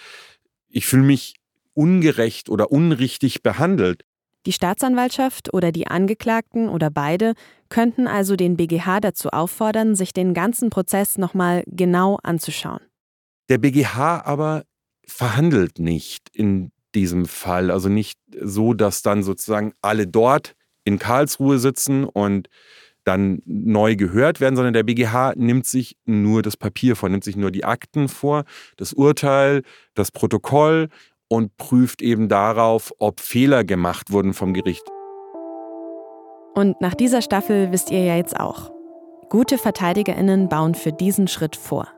ich 0.69 0.87
fühle 0.87 1.03
mich 1.03 1.35
ungerecht 1.75 2.49
oder 2.49 2.73
unrichtig 2.73 3.43
behandelt. 3.43 4.05
Die 4.47 4.53
Staatsanwaltschaft 4.53 5.53
oder 5.53 5.71
die 5.71 5.87
Angeklagten 5.87 6.69
oder 6.69 6.91
beide 6.91 7.35
könnten 7.69 8.07
also 8.07 8.37
den 8.37 8.57
BGH 8.57 9.01
dazu 9.01 9.31
auffordern, 9.31 9.95
sich 9.95 10.13
den 10.13 10.33
ganzen 10.33 10.71
Prozess 10.71 11.19
nochmal 11.19 11.63
genau 11.67 12.19
anzuschauen. 12.23 12.81
Der 13.51 13.59
BGH 13.59 14.23
aber 14.25 14.63
verhandelt 15.05 15.81
nicht 15.81 16.29
in 16.33 16.71
diesem 16.95 17.27
Fall, 17.27 17.71
also 17.71 17.89
nicht 17.89 18.19
so, 18.41 18.75
dass 18.75 19.03
dann 19.03 19.25
sozusagen 19.25 19.73
alle 19.83 20.07
dort 20.07 20.55
in 20.85 20.99
Karlsruhe 20.99 21.59
sitzen 21.59 22.05
und 22.05 22.49
dann 23.05 23.43
neu 23.45 23.97
gehört 23.97 24.41
werden, 24.41 24.55
sondern 24.55 24.73
der 24.73 24.85
BGH 24.85 25.35
nimmt 25.35 25.67
sich 25.67 25.97
nur 26.05 26.43
das 26.43 26.57
Papier 26.57 26.95
vor, 26.95 27.09
nimmt 27.09 27.25
sich 27.25 27.37
nur 27.37 27.51
die 27.51 27.65
Akten 27.65 28.09
vor, 28.09 28.45
das 28.77 28.93
Urteil, 28.93 29.63
das 29.95 30.13
Protokoll 30.13 30.89
und 31.29 31.57
prüft 31.57 32.03
eben 32.03 32.29
darauf, 32.29 32.93
ob 32.99 33.19
Fehler 33.19 33.65
gemacht 33.65 34.13
wurden 34.13 34.33
vom 34.33 34.55
Gericht. 34.55 34.85
Und 36.55 36.81
nach 36.81 36.95
dieser 36.95 37.23
Staffel 37.23 37.73
wisst 37.73 37.91
ihr 37.91 38.05
ja 38.05 38.17
jetzt 38.17 38.39
auch. 38.39 38.71
Gute 39.29 39.59
Verteidigerinnen 39.59 40.49
bauen 40.49 40.75
für 40.75 40.93
diesen 40.93 41.27
Schritt 41.27 41.57
vor. 41.57 41.89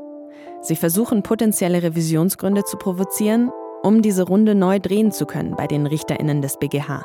Sie 0.63 0.77
versuchen 0.77 1.25
potenzielle 1.25 1.83
Revisionsgründe 1.83 2.63
zu 2.63 2.77
provozieren, 2.77 3.51
um 3.83 4.01
diese 4.01 4.23
Runde 4.23 4.55
neu 4.55 4.79
drehen 4.79 5.11
zu 5.11 5.27
können 5.27 5.57
bei 5.57 5.67
den 5.67 5.87
Richterinnen 5.87 6.41
des 6.41 6.57
BGH. 6.57 7.05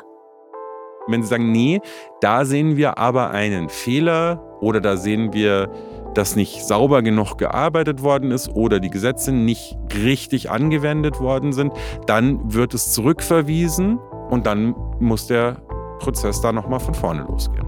Wenn 1.08 1.22
Sie 1.22 1.28
sagen, 1.28 1.50
nee, 1.50 1.80
da 2.20 2.44
sehen 2.44 2.76
wir 2.76 2.98
aber 2.98 3.30
einen 3.30 3.68
Fehler 3.68 4.44
oder 4.60 4.80
da 4.80 4.96
sehen 4.96 5.32
wir, 5.32 5.72
dass 6.14 6.36
nicht 6.36 6.64
sauber 6.64 7.02
genug 7.02 7.36
gearbeitet 7.36 8.02
worden 8.02 8.30
ist 8.30 8.54
oder 8.54 8.78
die 8.78 8.90
Gesetze 8.90 9.32
nicht 9.32 9.76
richtig 9.92 10.50
angewendet 10.50 11.18
worden 11.18 11.52
sind, 11.52 11.72
dann 12.06 12.54
wird 12.54 12.74
es 12.74 12.92
zurückverwiesen 12.92 13.98
und 14.30 14.46
dann 14.46 14.74
muss 15.00 15.26
der 15.26 15.56
Prozess 15.98 16.40
da 16.40 16.52
nochmal 16.52 16.80
von 16.80 16.94
vorne 16.94 17.22
losgehen. 17.22 17.67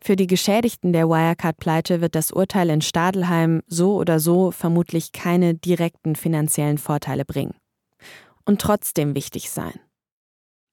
Für 0.00 0.16
die 0.16 0.26
Geschädigten 0.26 0.92
der 0.92 1.08
Wirecard-Pleite 1.08 2.00
wird 2.00 2.14
das 2.14 2.30
Urteil 2.30 2.70
in 2.70 2.80
Stadelheim 2.80 3.62
so 3.66 3.96
oder 3.96 4.20
so 4.20 4.50
vermutlich 4.50 5.12
keine 5.12 5.54
direkten 5.54 6.16
finanziellen 6.16 6.78
Vorteile 6.78 7.24
bringen. 7.24 7.54
Und 8.44 8.60
trotzdem 8.60 9.14
wichtig 9.14 9.50
sein. 9.50 9.78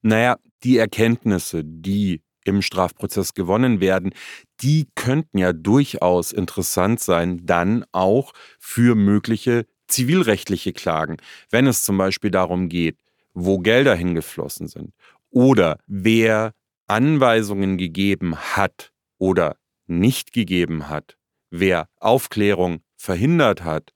Naja, 0.02 0.36
die 0.62 0.78
Erkenntnisse, 0.78 1.62
die 1.64 2.22
im 2.44 2.62
Strafprozess 2.62 3.34
gewonnen 3.34 3.80
werden, 3.80 4.14
die 4.60 4.86
könnten 4.94 5.38
ja 5.38 5.52
durchaus 5.52 6.32
interessant 6.32 7.00
sein, 7.00 7.44
dann 7.44 7.84
auch 7.92 8.32
für 8.60 8.94
mögliche 8.94 9.66
zivilrechtliche 9.88 10.72
Klagen, 10.72 11.16
wenn 11.50 11.66
es 11.66 11.82
zum 11.82 11.98
Beispiel 11.98 12.30
darum 12.30 12.68
geht, 12.68 12.98
wo 13.34 13.58
Gelder 13.58 13.94
hingeflossen 13.94 14.68
sind 14.68 14.92
oder 15.30 15.78
wer 15.86 16.52
Anweisungen 16.86 17.76
gegeben 17.76 18.36
hat 18.36 18.92
oder 19.18 19.56
nicht 19.86 20.32
gegeben 20.32 20.88
hat, 20.88 21.16
wer 21.50 21.88
Aufklärung 21.98 22.80
verhindert 22.96 23.64
hat, 23.64 23.92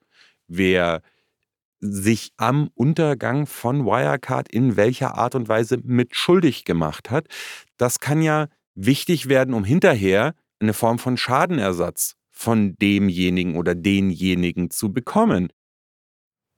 wer 0.47 1.01
sich 1.79 2.31
am 2.37 2.69
Untergang 2.75 3.47
von 3.47 3.85
Wirecard 3.85 4.47
in 4.51 4.77
welcher 4.77 5.17
Art 5.17 5.33
und 5.35 5.49
Weise 5.49 5.79
mit 5.83 6.15
schuldig 6.15 6.63
gemacht 6.63 7.09
hat. 7.09 7.27
Das 7.77 7.99
kann 7.99 8.21
ja 8.21 8.47
wichtig 8.75 9.29
werden, 9.29 9.53
um 9.53 9.63
hinterher 9.63 10.35
eine 10.59 10.73
Form 10.73 10.99
von 10.99 11.17
Schadenersatz 11.17 12.15
von 12.29 12.75
demjenigen 12.75 13.57
oder 13.57 13.73
denjenigen 13.73 14.69
zu 14.69 14.93
bekommen. 14.93 15.51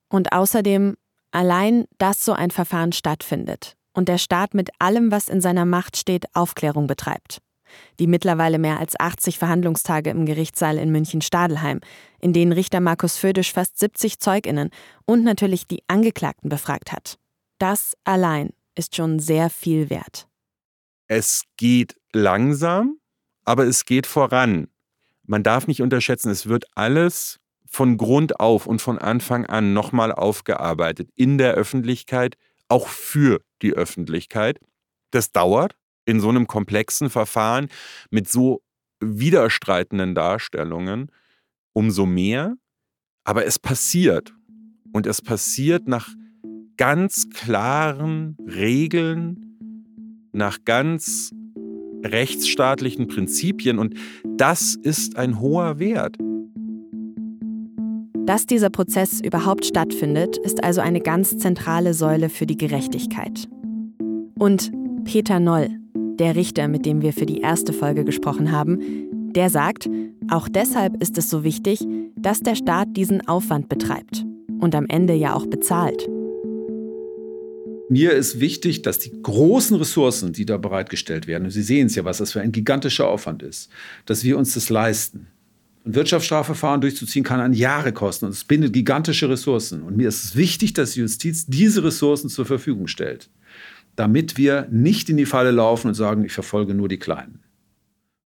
Und 0.10 0.34
außerdem, 0.34 0.96
allein, 1.32 1.86
dass 1.98 2.24
so 2.24 2.34
ein 2.34 2.52
Verfahren 2.52 2.92
stattfindet 2.92 3.76
und 3.94 4.10
der 4.10 4.18
Staat 4.18 4.54
mit 4.54 4.70
allem, 4.80 5.10
was 5.10 5.30
in 5.30 5.42
seiner 5.42 5.66
Macht 5.66 5.98
steht, 5.98 6.26
Aufklärung 6.36 6.86
betreibt 6.86 7.42
die 8.00 8.08
mittlerweile 8.08 8.60
mehr 8.60 8.80
als 8.80 9.00
80 9.00 9.40
Verhandlungstage 9.40 10.10
im 10.10 10.26
Gerichtssaal 10.26 10.78
in 10.78 10.92
München-Stadelheim, 10.92 11.80
in 12.20 12.34
denen 12.34 12.52
Richter 12.52 12.80
Markus 12.80 13.18
Födisch 13.18 13.54
fast 13.54 13.80
70 13.80 14.20
ZeugInnen 14.20 14.70
und 15.06 15.24
natürlich 15.24 15.68
die 15.68 15.84
Angeklagten 15.88 16.50
befragt 16.50 16.92
hat. 16.92 17.18
Das 17.60 17.94
allein 18.04 18.50
ist 18.76 18.96
schon 18.96 19.20
sehr 19.20 19.50
viel 19.50 19.90
wert. 19.90 20.28
Es 21.08 21.44
geht 21.58 21.96
langsam, 22.12 22.98
aber 23.46 23.66
es 23.66 23.86
geht 23.86 24.08
voran. 24.08 24.68
Man 25.26 25.44
darf 25.44 25.68
nicht 25.68 25.82
unterschätzen, 25.82 26.30
es 26.30 26.48
wird 26.48 26.66
alles 26.76 27.40
von 27.66 27.98
Grund 27.98 28.40
auf 28.40 28.68
und 28.68 28.82
von 28.82 29.00
Anfang 29.00 29.46
an 29.46 29.74
nochmal 29.74 30.12
aufgearbeitet 30.12 31.10
in 31.16 31.38
der 31.38 31.54
Öffentlichkeit, 31.54 32.36
auch 32.68 32.88
für 32.88 33.42
die 33.62 33.74
Öffentlichkeit. 33.74 34.60
Das 35.12 35.32
dauert, 35.32 35.76
in 36.06 36.20
so 36.20 36.30
einem 36.30 36.48
komplexen 36.48 37.10
Verfahren 37.10 37.68
mit 38.10 38.30
so 38.30 38.62
widerstreitenden 39.00 40.16
Darstellungen 40.16 41.12
umso 41.74 42.06
mehr. 42.06 42.56
Aber 43.24 43.46
es 43.46 43.60
passiert. 43.60 44.34
Und 44.92 45.08
es 45.08 45.22
passiert 45.22 45.88
nach 45.88 46.10
ganz 46.78 47.30
klaren 47.30 48.38
Regeln, 48.46 50.30
nach 50.34 50.60
ganz 50.66 51.32
rechtsstaatlichen 52.04 53.08
Prinzipien. 53.08 53.80
Und 53.80 53.96
das 54.26 54.76
ist 54.76 55.16
ein 55.18 55.40
hoher 55.40 55.80
Wert. 55.80 56.18
Dass 58.26 58.46
dieser 58.46 58.70
Prozess 58.70 59.20
überhaupt 59.20 59.66
stattfindet, 59.66 60.38
ist 60.38 60.64
also 60.64 60.82
eine 60.82 61.02
ganz 61.02 61.38
zentrale 61.38 61.94
Säule 61.94 62.30
für 62.30 62.46
die 62.46 62.58
Gerechtigkeit. 62.58 63.50
Und 64.38 64.72
Peter 65.04 65.40
Noll, 65.40 65.83
der 66.20 66.36
Richter, 66.36 66.68
mit 66.68 66.86
dem 66.86 67.02
wir 67.02 67.14
für 67.14 67.26
die 67.26 67.42
erste 67.42 67.74
Folge 67.74 68.04
gesprochen 68.06 68.52
haben, 68.52 68.80
der 69.34 69.50
sagt, 69.50 69.90
auch 70.30 70.48
deshalb 70.48 71.02
ist 71.02 71.18
es 71.18 71.30
so 71.30 71.44
wichtig, 71.44 71.86
dass 72.16 72.42
der 72.42 72.56
Staat 72.56 72.90
diesen 72.96 73.28
Aufwand 73.28 73.70
betreibt 73.70 74.26
und 74.60 74.76
am 74.76 74.86
Ende 74.88 75.14
ja 75.14 75.34
auch 75.34 75.48
bezahlt. 75.48 76.08
Mir 77.90 78.14
ist 78.14 78.40
wichtig, 78.40 78.82
dass 78.82 79.00
die 79.00 79.12
großen 79.22 79.78
Ressourcen, 79.78 80.34
die 80.34 80.46
da 80.46 80.58
bereitgestellt 80.58 81.28
werden, 81.28 81.46
und 81.46 81.52
Sie 81.52 81.62
sehen 81.62 81.88
es 81.88 81.96
ja, 81.96 82.06
was 82.06 82.20
das 82.20 82.32
für 82.32 82.42
ein 82.42 82.52
gigantischer 82.52 83.08
Aufwand 83.08 83.44
ist, 83.44 83.70
dass 84.06 84.24
wir 84.24 84.38
uns 84.38 84.54
das 84.54 84.70
leisten. 84.70 85.28
Ein 85.86 85.96
Wirtschaftsstrafverfahren 85.96 86.80
durchzuziehen 86.80 87.26
kann 87.26 87.42
an 87.42 87.54
Jahre 87.54 87.92
kosten 87.92 88.26
und 88.26 88.32
es 88.32 88.46
bindet 88.46 88.72
gigantische 88.72 89.30
Ressourcen. 89.30 89.84
Und 89.84 89.98
mir 89.98 90.08
ist 90.08 90.24
es 90.24 90.36
wichtig, 90.36 90.74
dass 90.74 90.92
die 90.92 91.02
Justiz 91.02 91.46
diese 91.46 91.84
Ressourcen 91.84 92.30
zur 92.30 92.46
Verfügung 92.46 92.88
stellt 92.88 93.30
damit 93.96 94.38
wir 94.38 94.68
nicht 94.72 95.10
in 95.10 95.18
die 95.18 95.26
Falle 95.26 95.52
laufen 95.52 95.90
und 95.90 95.94
sagen, 95.94 96.26
ich 96.26 96.34
verfolge 96.34 96.74
nur 96.74 96.90
die 96.90 97.00
Kleinen. 97.00 97.44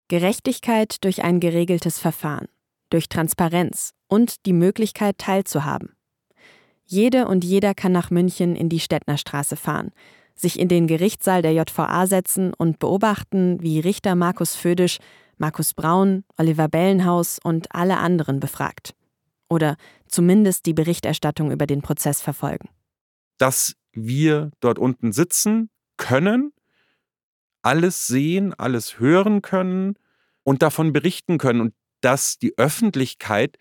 Gerechtigkeit 0.07 1.03
durch 1.03 1.23
ein 1.23 1.39
geregeltes 1.39 1.99
Verfahren, 1.99 2.47
durch 2.89 3.07
Transparenz 3.07 3.93
und 4.07 4.45
die 4.45 4.53
Möglichkeit 4.53 5.17
teilzuhaben. 5.17 5.95
Jede 6.85 7.27
und 7.27 7.45
jeder 7.45 7.73
kann 7.73 7.93
nach 7.93 8.11
München 8.11 8.55
in 8.55 8.67
die 8.67 8.81
Stettnerstraße 8.81 9.55
fahren, 9.55 9.91
sich 10.35 10.59
in 10.59 10.67
den 10.67 10.87
Gerichtssaal 10.87 11.41
der 11.41 11.53
JVA 11.53 12.07
setzen 12.07 12.53
und 12.53 12.79
beobachten, 12.79 13.61
wie 13.61 13.79
Richter 13.79 14.15
Markus 14.15 14.55
Födisch, 14.55 14.97
Markus 15.37 15.73
Braun, 15.73 16.23
Oliver 16.37 16.67
Bellenhaus 16.67 17.39
und 17.41 17.73
alle 17.73 17.97
anderen 17.97 18.39
befragt. 18.39 18.93
Oder 19.49 19.77
zumindest 20.07 20.65
die 20.65 20.73
Berichterstattung 20.73 21.51
über 21.51 21.67
den 21.67 21.81
Prozess 21.81 22.21
verfolgen. 22.21 22.69
Das 23.37 23.75
wir 23.93 24.51
dort 24.59 24.79
unten 24.79 25.11
sitzen 25.11 25.69
können, 25.97 26.53
alles 27.61 28.07
sehen, 28.07 28.53
alles 28.53 28.99
hören 28.99 29.41
können 29.41 29.95
und 30.43 30.61
davon 30.61 30.93
berichten 30.93 31.37
können 31.37 31.61
und 31.61 31.73
dass 32.01 32.37
die 32.39 32.57
Öffentlichkeit 32.57 33.57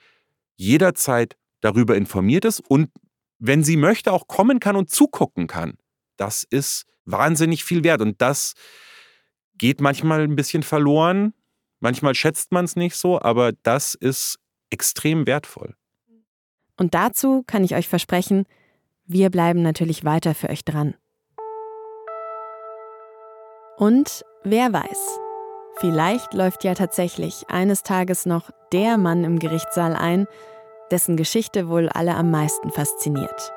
jederzeit 0.56 1.36
darüber 1.60 1.96
informiert 1.96 2.44
ist 2.44 2.60
und 2.60 2.90
wenn 3.38 3.64
sie 3.64 3.76
möchte, 3.76 4.12
auch 4.12 4.26
kommen 4.26 4.60
kann 4.60 4.76
und 4.76 4.90
zugucken 4.90 5.46
kann. 5.46 5.74
Das 6.16 6.44
ist 6.44 6.86
wahnsinnig 7.04 7.64
viel 7.64 7.84
wert 7.84 8.02
und 8.02 8.20
das 8.20 8.54
geht 9.56 9.80
manchmal 9.80 10.22
ein 10.22 10.36
bisschen 10.36 10.62
verloren. 10.62 11.34
Manchmal 11.80 12.14
schätzt 12.14 12.52
man 12.52 12.66
es 12.66 12.76
nicht 12.76 12.96
so, 12.96 13.20
aber 13.20 13.52
das 13.62 13.94
ist 13.94 14.38
extrem 14.70 15.26
wertvoll. 15.26 15.74
Und 16.76 16.94
dazu 16.94 17.42
kann 17.46 17.64
ich 17.64 17.74
euch 17.74 17.88
versprechen, 17.88 18.46
wir 19.10 19.30
bleiben 19.30 19.62
natürlich 19.62 20.04
weiter 20.04 20.34
für 20.34 20.50
euch 20.50 20.64
dran. 20.64 20.94
Und 23.76 24.24
wer 24.44 24.72
weiß, 24.72 25.20
Vielleicht 25.80 26.34
läuft 26.34 26.62
ja 26.64 26.74
tatsächlich 26.74 27.46
eines 27.48 27.82
Tages 27.82 28.26
noch 28.26 28.50
der 28.70 28.98
Mann 28.98 29.24
im 29.24 29.38
Gerichtssaal 29.38 29.96
ein, 29.96 30.26
dessen 30.90 31.16
Geschichte 31.16 31.70
wohl 31.70 31.88
alle 31.88 32.16
am 32.16 32.30
meisten 32.30 32.70
fasziniert. 32.70 33.50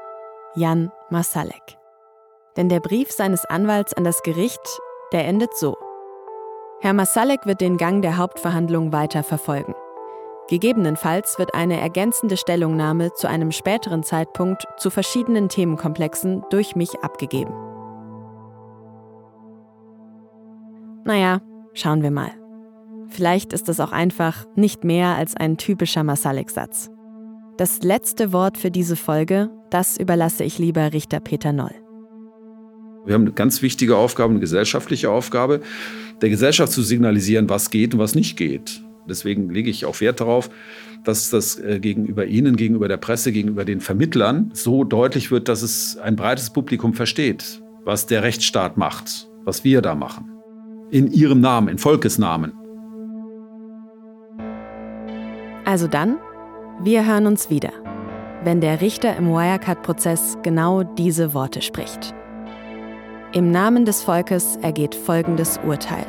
Jan 0.55 0.89
Masalek. 1.09 1.77
Denn 2.55 2.69
der 2.69 2.79
Brief 2.79 3.11
seines 3.11 3.43
Anwalts 3.43 3.93
an 3.93 4.05
das 4.05 4.23
Gericht, 4.23 4.61
der 5.11 5.25
endet 5.25 5.53
so. 5.57 5.75
Herr 6.79 6.93
Masalek 6.93 7.45
wird 7.45 7.59
den 7.59 7.75
Gang 7.75 8.01
der 8.01 8.15
Hauptverhandlung 8.15 8.93
weiter 8.93 9.23
verfolgen. 9.23 9.75
Gegebenenfalls 10.49 11.39
wird 11.39 11.53
eine 11.53 11.79
ergänzende 11.79 12.35
Stellungnahme 12.35 13.13
zu 13.13 13.27
einem 13.27 13.51
späteren 13.51 14.03
Zeitpunkt 14.03 14.65
zu 14.77 14.89
verschiedenen 14.89 15.47
Themenkomplexen 15.47 16.43
durch 16.49 16.75
mich 16.75 16.99
abgegeben. 17.01 17.53
Naja, 21.05 21.41
schauen 21.73 22.01
wir 22.03 22.11
mal. 22.11 22.31
Vielleicht 23.07 23.53
ist 23.53 23.69
es 23.69 23.79
auch 23.79 23.91
einfach 23.91 24.45
nicht 24.55 24.83
mehr 24.83 25.15
als 25.15 25.35
ein 25.35 25.57
typischer 25.57 26.03
Masalek-Satz. 26.03 26.89
Das 27.57 27.83
letzte 27.83 28.33
Wort 28.33 28.57
für 28.57 28.71
diese 28.71 28.95
Folge, 28.95 29.49
das 29.69 29.97
überlasse 29.97 30.43
ich 30.43 30.57
lieber 30.57 30.91
Richter 30.91 31.19
Peter 31.19 31.53
Noll. 31.53 31.75
Wir 33.05 33.13
haben 33.13 33.23
eine 33.23 33.33
ganz 33.33 33.61
wichtige 33.61 33.97
Aufgabe, 33.97 34.31
eine 34.31 34.39
gesellschaftliche 34.39 35.09
Aufgabe, 35.09 35.61
der 36.21 36.29
Gesellschaft 36.29 36.71
zu 36.71 36.81
signalisieren, 36.81 37.49
was 37.49 37.69
geht 37.69 37.93
und 37.93 37.99
was 37.99 38.15
nicht 38.15 38.37
geht. 38.37 38.83
Deswegen 39.07 39.49
lege 39.49 39.69
ich 39.69 39.85
auch 39.85 39.99
Wert 40.01 40.21
darauf, 40.21 40.49
dass 41.03 41.29
das 41.29 41.59
äh, 41.59 41.79
gegenüber 41.79 42.25
Ihnen, 42.25 42.55
gegenüber 42.55 42.87
der 42.87 42.97
Presse, 42.97 43.31
gegenüber 43.31 43.65
den 43.65 43.81
Vermittlern 43.81 44.51
so 44.53 44.83
deutlich 44.83 45.31
wird, 45.31 45.49
dass 45.49 45.61
es 45.61 45.97
ein 45.97 46.15
breites 46.15 46.51
Publikum 46.51 46.93
versteht, 46.93 47.61
was 47.83 48.05
der 48.05 48.23
Rechtsstaat 48.23 48.77
macht, 48.77 49.29
was 49.43 49.63
wir 49.63 49.81
da 49.81 49.95
machen. 49.95 50.29
In 50.91 51.11
Ihrem 51.11 51.41
Namen, 51.41 51.69
in 51.69 51.77
Volkesnamen. 51.77 52.53
Also 55.65 55.87
dann, 55.87 56.17
wir 56.81 57.05
hören 57.05 57.25
uns 57.25 57.49
wieder, 57.49 57.71
wenn 58.43 58.61
der 58.61 58.81
Richter 58.81 59.15
im 59.15 59.27
Wirecard-Prozess 59.27 60.37
genau 60.43 60.83
diese 60.83 61.33
Worte 61.33 61.61
spricht. 61.61 62.13
Im 63.33 63.49
Namen 63.49 63.85
des 63.85 64.03
Volkes 64.03 64.57
ergeht 64.61 64.93
folgendes 64.93 65.59
Urteil. 65.65 66.05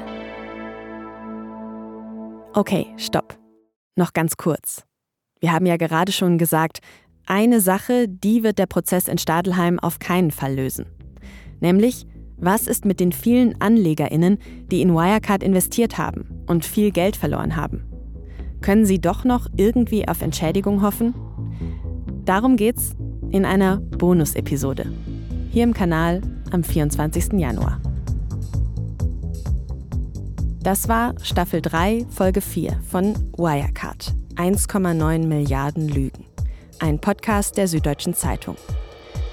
Okay, 2.57 2.87
stopp. 2.99 3.37
Noch 3.97 4.13
ganz 4.13 4.37
kurz. 4.37 4.85
Wir 5.41 5.53
haben 5.53 5.67
ja 5.67 5.77
gerade 5.77 6.13
schon 6.13 6.39
gesagt, 6.39 6.79
eine 7.27 7.61
Sache, 7.61 8.07
die 8.09 8.45
wird 8.45 8.61
der 8.61 8.67
Prozess 8.67 9.09
in 9.09 9.19
Stadelheim 9.19 9.81
auf 9.81 9.99
keinen 9.99 10.31
Fall 10.31 10.55
lösen. 10.55 10.87
Nämlich, 11.59 12.07
was 12.37 12.69
ist 12.69 12.85
mit 12.85 13.01
den 13.01 13.11
vielen 13.11 13.61
AnlegerInnen, 13.61 14.39
die 14.71 14.83
in 14.83 14.95
Wirecard 14.95 15.43
investiert 15.43 15.99
haben 15.99 16.45
und 16.47 16.65
viel 16.65 16.93
Geld 16.93 17.17
verloren 17.17 17.57
haben? 17.57 17.83
Können 18.61 18.87
sie 18.87 19.01
doch 19.01 19.25
noch 19.25 19.49
irgendwie 19.57 20.07
auf 20.07 20.23
Entschädigung 20.23 20.81
hoffen? 20.81 21.13
Darum 22.25 22.55
geht's 22.55 22.95
in 23.33 23.45
einer 23.45 23.79
Bonus-Episode. 23.79 24.87
Hier 25.51 25.65
im 25.65 25.75
Kanal 25.75 26.23
am 26.53 26.63
24. 26.63 27.33
Januar. 27.33 27.81
Das 30.65 30.89
war 30.89 31.15
Staffel 31.23 31.61
3, 31.61 32.07
Folge 32.09 32.41
4 32.41 32.81
von 32.89 33.15
Wirecard. 33.37 34.15
1,9 34.37 35.27
Milliarden 35.27 35.91
Lügen. 35.91 36.25
Ein 36.79 36.99
Podcast 36.99 37.59
der 37.59 37.69
Süddeutschen 37.69 38.15
Zeitung. 38.15 38.57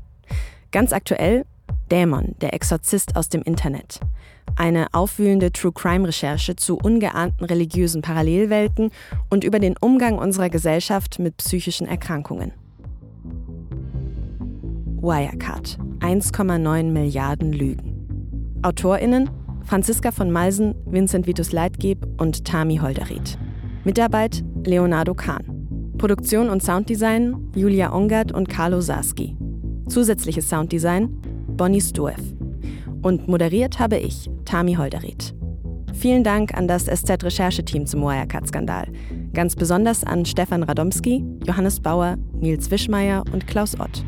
Ganz 0.71 0.91
aktuell 0.91 1.45
Dämon, 1.91 2.35
der 2.41 2.55
Exorzist 2.55 3.15
aus 3.15 3.29
dem 3.29 3.43
Internet. 3.43 3.99
Eine 4.55 4.87
aufwühlende 4.91 5.51
True-Crime-Recherche 5.51 6.55
zu 6.55 6.79
ungeahnten 6.79 7.45
religiösen 7.45 8.01
Parallelwelten 8.01 8.89
und 9.29 9.43
über 9.43 9.59
den 9.59 9.75
Umgang 9.79 10.17
unserer 10.17 10.49
Gesellschaft 10.49 11.19
mit 11.19 11.37
psychischen 11.37 11.87
Erkrankungen. 11.87 12.53
Wirecard. 15.01 15.79
1,9 15.99 16.91
Milliarden 16.91 17.53
Lügen. 17.53 18.59
AutorInnen 18.61 19.29
Franziska 19.63 20.11
von 20.11 20.31
Malsen, 20.31 20.75
Vincent 20.85 21.25
Vitus 21.25 21.51
Leitgeb 21.51 22.05
und 22.21 22.45
Tami 22.45 22.77
Holderried. 22.77 23.39
Mitarbeit 23.83 24.43
Leonardo 24.63 25.15
Kahn. 25.15 25.93
Produktion 25.97 26.49
und 26.49 26.61
Sounddesign 26.61 27.51
Julia 27.55 27.91
Ongert 27.93 28.31
und 28.31 28.47
Carlo 28.47 28.79
Sarski. 28.79 29.35
Zusätzliches 29.87 30.47
Sounddesign 30.47 31.09
Bonnie 31.57 31.81
Stuev. 31.81 32.21
Und 33.01 33.27
moderiert 33.27 33.79
habe 33.79 33.97
ich, 33.97 34.29
Tami 34.45 34.75
Holderried. 34.75 35.33
Vielen 35.93 36.23
Dank 36.23 36.53
an 36.55 36.67
das 36.67 36.85
SZ-Rechercheteam 36.85 37.87
zum 37.87 38.01
Wirecard-Skandal. 38.01 38.87
Ganz 39.33 39.55
besonders 39.55 40.03
an 40.03 40.25
Stefan 40.25 40.61
Radomski, 40.61 41.25
Johannes 41.45 41.79
Bauer, 41.79 42.17
Nils 42.33 42.69
Wischmeier 42.69 43.23
und 43.33 43.47
Klaus 43.47 43.79
Ott. 43.79 44.03